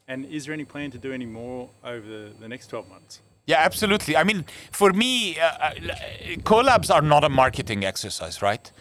[0.07, 3.21] And is there any plan to do any more over the, the next 12 months?
[3.45, 4.17] Yeah, absolutely.
[4.17, 5.73] I mean, for me, uh, uh,
[6.37, 8.71] collabs are not a marketing exercise, right?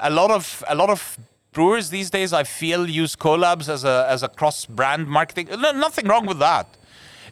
[0.00, 1.18] A lot of a lot of
[1.52, 5.48] brewers these days, I feel, use collabs as a as a cross brand marketing.
[5.50, 6.66] No, nothing wrong with that.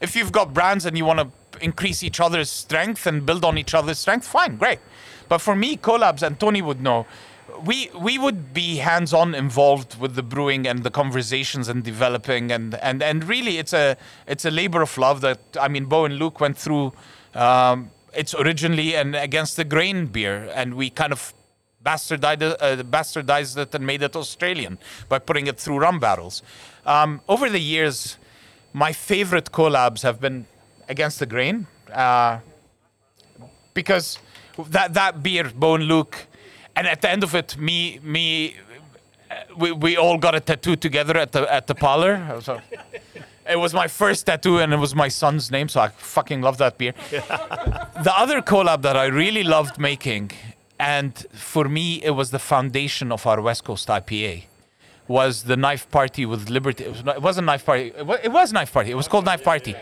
[0.01, 3.56] If you've got brands and you want to increase each other's strength and build on
[3.56, 4.78] each other's strength, fine, great.
[5.28, 7.06] But for me, collabs, and Tony would know,
[7.64, 12.74] we we would be hands-on involved with the brewing and the conversations and developing and
[12.76, 16.18] and and really it's a it's a labor of love that I mean Bo and
[16.18, 16.93] Luke went through.
[17.34, 21.34] Um, it's originally and against the grain beer, and we kind of
[21.89, 26.43] bastardized, uh, bastardized it and made it Australian by putting it through rum barrels.
[26.85, 28.19] Um, over the years,
[28.73, 30.47] my favorite collabs have been
[30.89, 31.67] against the grain.
[31.93, 32.39] Uh,
[33.77, 34.19] because
[34.71, 36.27] that that beer, Bone Luke,
[36.75, 38.57] and at the end of it, me me,
[39.31, 42.41] uh, we, we all got a tattoo together at the at the parlor.
[42.41, 42.61] So
[43.55, 46.57] it was my first tattoo, and it was my son's name, so I fucking love
[46.59, 46.95] that beer.
[47.11, 50.33] the other collab that I really loved making,
[50.78, 54.44] and for me, it was the foundation of our West Coast IPA.
[55.09, 56.85] Was the knife party with Liberty?
[56.85, 57.93] It, was not, it wasn't knife party.
[57.97, 58.90] It was, it was knife party.
[58.90, 59.74] It was called knife party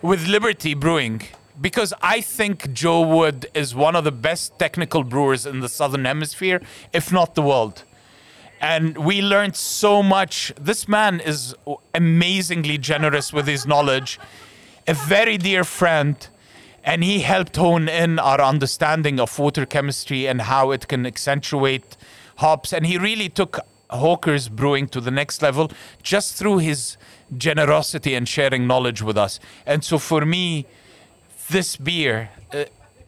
[0.00, 1.22] with Liberty Brewing
[1.60, 6.04] because I think Joe Wood is one of the best technical brewers in the Southern
[6.04, 6.60] Hemisphere,
[6.92, 7.84] if not the world.
[8.60, 10.52] And we learned so much.
[10.60, 11.54] This man is
[11.94, 14.18] amazingly generous with his knowledge,
[14.86, 16.16] a very dear friend,
[16.84, 21.96] and he helped hone in our understanding of water chemistry and how it can accentuate
[22.36, 22.72] hops.
[22.72, 23.58] And he really took
[23.90, 25.70] Hawker's brewing to the next level
[26.02, 26.96] just through his
[27.36, 29.40] generosity and sharing knowledge with us.
[29.66, 30.66] And so for me,
[31.48, 32.64] this beer, uh,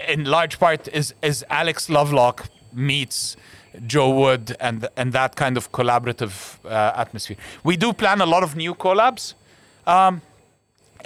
[0.08, 3.36] in large part, is is Alex Lovelock meets
[3.86, 7.36] Joe Wood and and that kind of collaborative uh, atmosphere.
[7.62, 9.34] We do plan a lot of new collabs.
[9.86, 10.22] Um,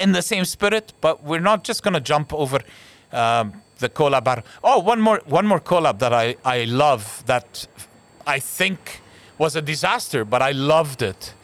[0.01, 2.61] in the same spirit, but we're not just going to jump over
[3.13, 4.43] um, the collab.
[4.65, 7.67] Oh, one more, one more collab that I, I love that
[8.27, 9.01] I think
[9.39, 11.35] was a disaster, but I loved it,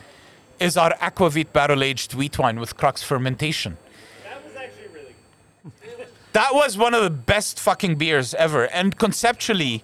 [0.61, 3.77] is our Aquavit barrel aged wheat wine with Crux fermentation.
[4.25, 8.67] That was actually really That was one of the best fucking beers ever.
[8.67, 9.83] And conceptually,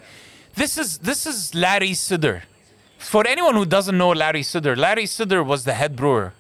[0.55, 2.43] this is this is Larry Sidor.
[2.99, 6.35] For anyone who doesn't know Larry Sidor, Larry Sidor was the head brewer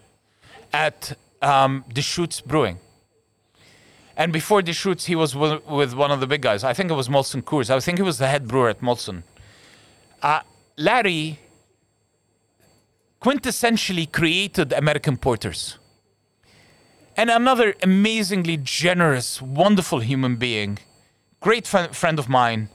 [0.72, 2.78] at um, Deschutes Brewing.
[4.16, 6.64] And before Deschutes, he was with, one of the big guys.
[6.64, 7.70] I think it was Molson Coors.
[7.70, 9.23] I think he was the head brewer at Molson.
[10.23, 10.40] Uh,
[10.77, 11.39] Larry
[13.20, 15.78] quintessentially created American porters.
[17.16, 20.78] And another amazingly generous, wonderful human being,
[21.40, 22.69] great fr- friend of mine.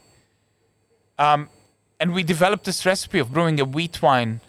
[1.20, 1.50] Um,
[2.00, 4.42] and we developed this recipe of brewing a wheat wine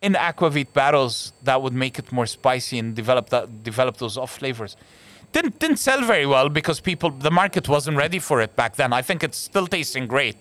[0.00, 4.38] in aquavit barrels that would make it more spicy and develop that develop those off
[4.38, 4.76] flavors.
[5.32, 8.92] Didn't didn't sell very well because people the market wasn't ready for it back then.
[8.92, 10.36] I think it's still tasting great,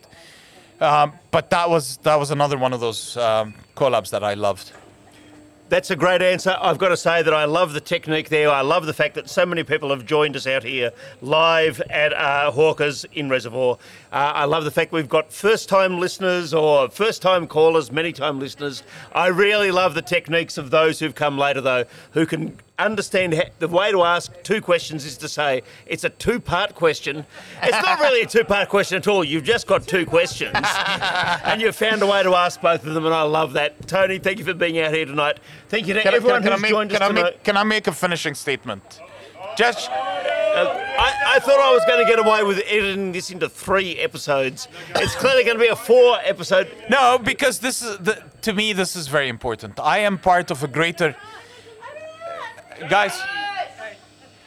[0.79, 4.71] um, but that was that was another one of those um, collabs that I loved.
[5.69, 6.55] That's a great answer.
[6.61, 8.49] I've got to say that I love the technique there.
[8.49, 12.13] I love the fact that so many people have joined us out here live at
[12.13, 13.77] uh, Hawkers in Reservoir.
[14.09, 18.13] Uh, I love the fact we've got first time listeners or first time callers, many
[18.13, 18.81] time listeners.
[19.11, 23.67] I really love the techniques of those who've come later, though, who can understand the
[23.67, 27.25] way to ask two questions is to say it's a two part question.
[27.63, 29.23] It's not really a two part question at all.
[29.23, 33.05] You've just got two questions and you've found a way to ask both of them,
[33.05, 33.87] and I love that.
[33.87, 35.39] Tony, thank you for being out here tonight.
[35.69, 37.23] Thank you to Can, I- everyone can I who's make, joined us can I tonight.
[37.23, 38.99] make can I make a finishing statement?
[39.57, 39.93] Just Uh,
[40.99, 44.67] I, I thought I was going to get away with editing this into three episodes.
[44.95, 46.67] It's clearly going to be a four episode.
[46.89, 49.79] No, because this is the, to me this is very important.
[49.79, 51.15] I am part of a greater
[52.89, 53.19] guys.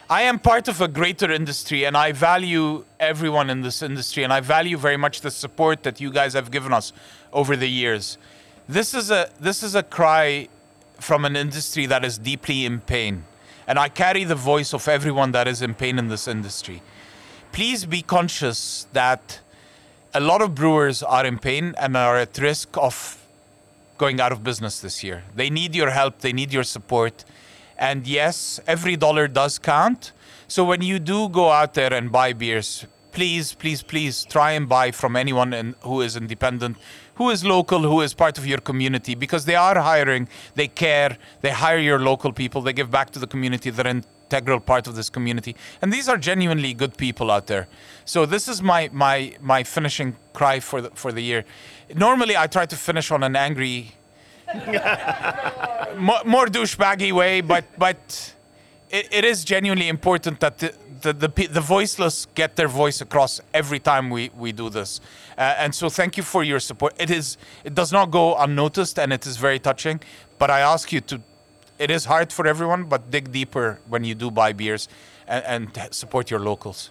[0.09, 4.33] I am part of a greater industry and I value everyone in this industry and
[4.33, 6.91] I value very much the support that you guys have given us
[7.31, 8.17] over the years.
[8.67, 10.47] This is a this is a cry
[10.99, 13.23] from an industry that is deeply in pain.
[13.67, 16.81] And I carry the voice of everyone that is in pain in this industry.
[17.51, 19.39] Please be conscious that
[20.13, 23.17] a lot of brewers are in pain and are at risk of
[23.97, 25.23] going out of business this year.
[25.35, 27.23] They need your help, they need your support.
[27.81, 30.11] And yes, every dollar does count.
[30.47, 34.69] So when you do go out there and buy beers, please, please, please try and
[34.69, 36.77] buy from anyone in, who is independent,
[37.15, 41.17] who is local, who is part of your community, because they are hiring, they care,
[41.41, 44.85] they hire your local people, they give back to the community, they're an integral part
[44.87, 45.55] of this community.
[45.81, 47.67] And these are genuinely good people out there.
[48.05, 51.45] So this is my my my finishing cry for the for the year.
[51.95, 53.91] Normally I try to finish on an angry
[55.97, 58.33] more, more douchebaggy way, but but
[58.89, 63.41] it, it is genuinely important that the the, the the voiceless get their voice across
[63.53, 64.99] every time we we do this,
[65.37, 66.93] uh, and so thank you for your support.
[66.99, 70.01] It is it does not go unnoticed, and it is very touching.
[70.37, 71.21] But I ask you to,
[71.77, 74.89] it is hard for everyone, but dig deeper when you do buy beers,
[75.27, 76.89] and, and support your locals.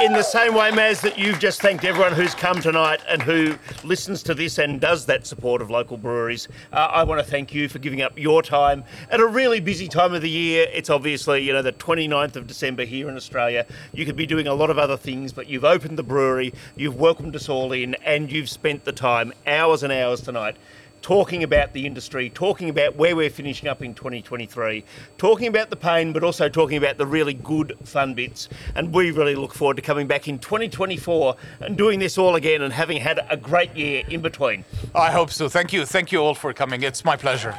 [0.00, 3.56] In the same way, Maz, that you've just thanked everyone who's come tonight and who
[3.82, 7.52] listens to this and does that support of local breweries, uh, I want to thank
[7.52, 10.68] you for giving up your time at a really busy time of the year.
[10.72, 13.66] It's obviously, you know, the 29th of December here in Australia.
[13.92, 16.96] You could be doing a lot of other things, but you've opened the brewery, you've
[16.96, 20.56] welcomed us all in, and you've spent the time, hours and hours tonight,
[21.02, 24.84] talking about the industry, talking about where we're finishing up in 2023,
[25.16, 28.48] talking about the pain, but also talking about the really good, fun bits.
[28.74, 32.62] And we really look forward to coming back in 2024 and doing this all again
[32.62, 34.64] and having had a great year in between.
[34.94, 35.48] I hope so.
[35.48, 35.86] Thank you.
[35.86, 36.82] Thank you all for coming.
[36.82, 37.58] It's my pleasure.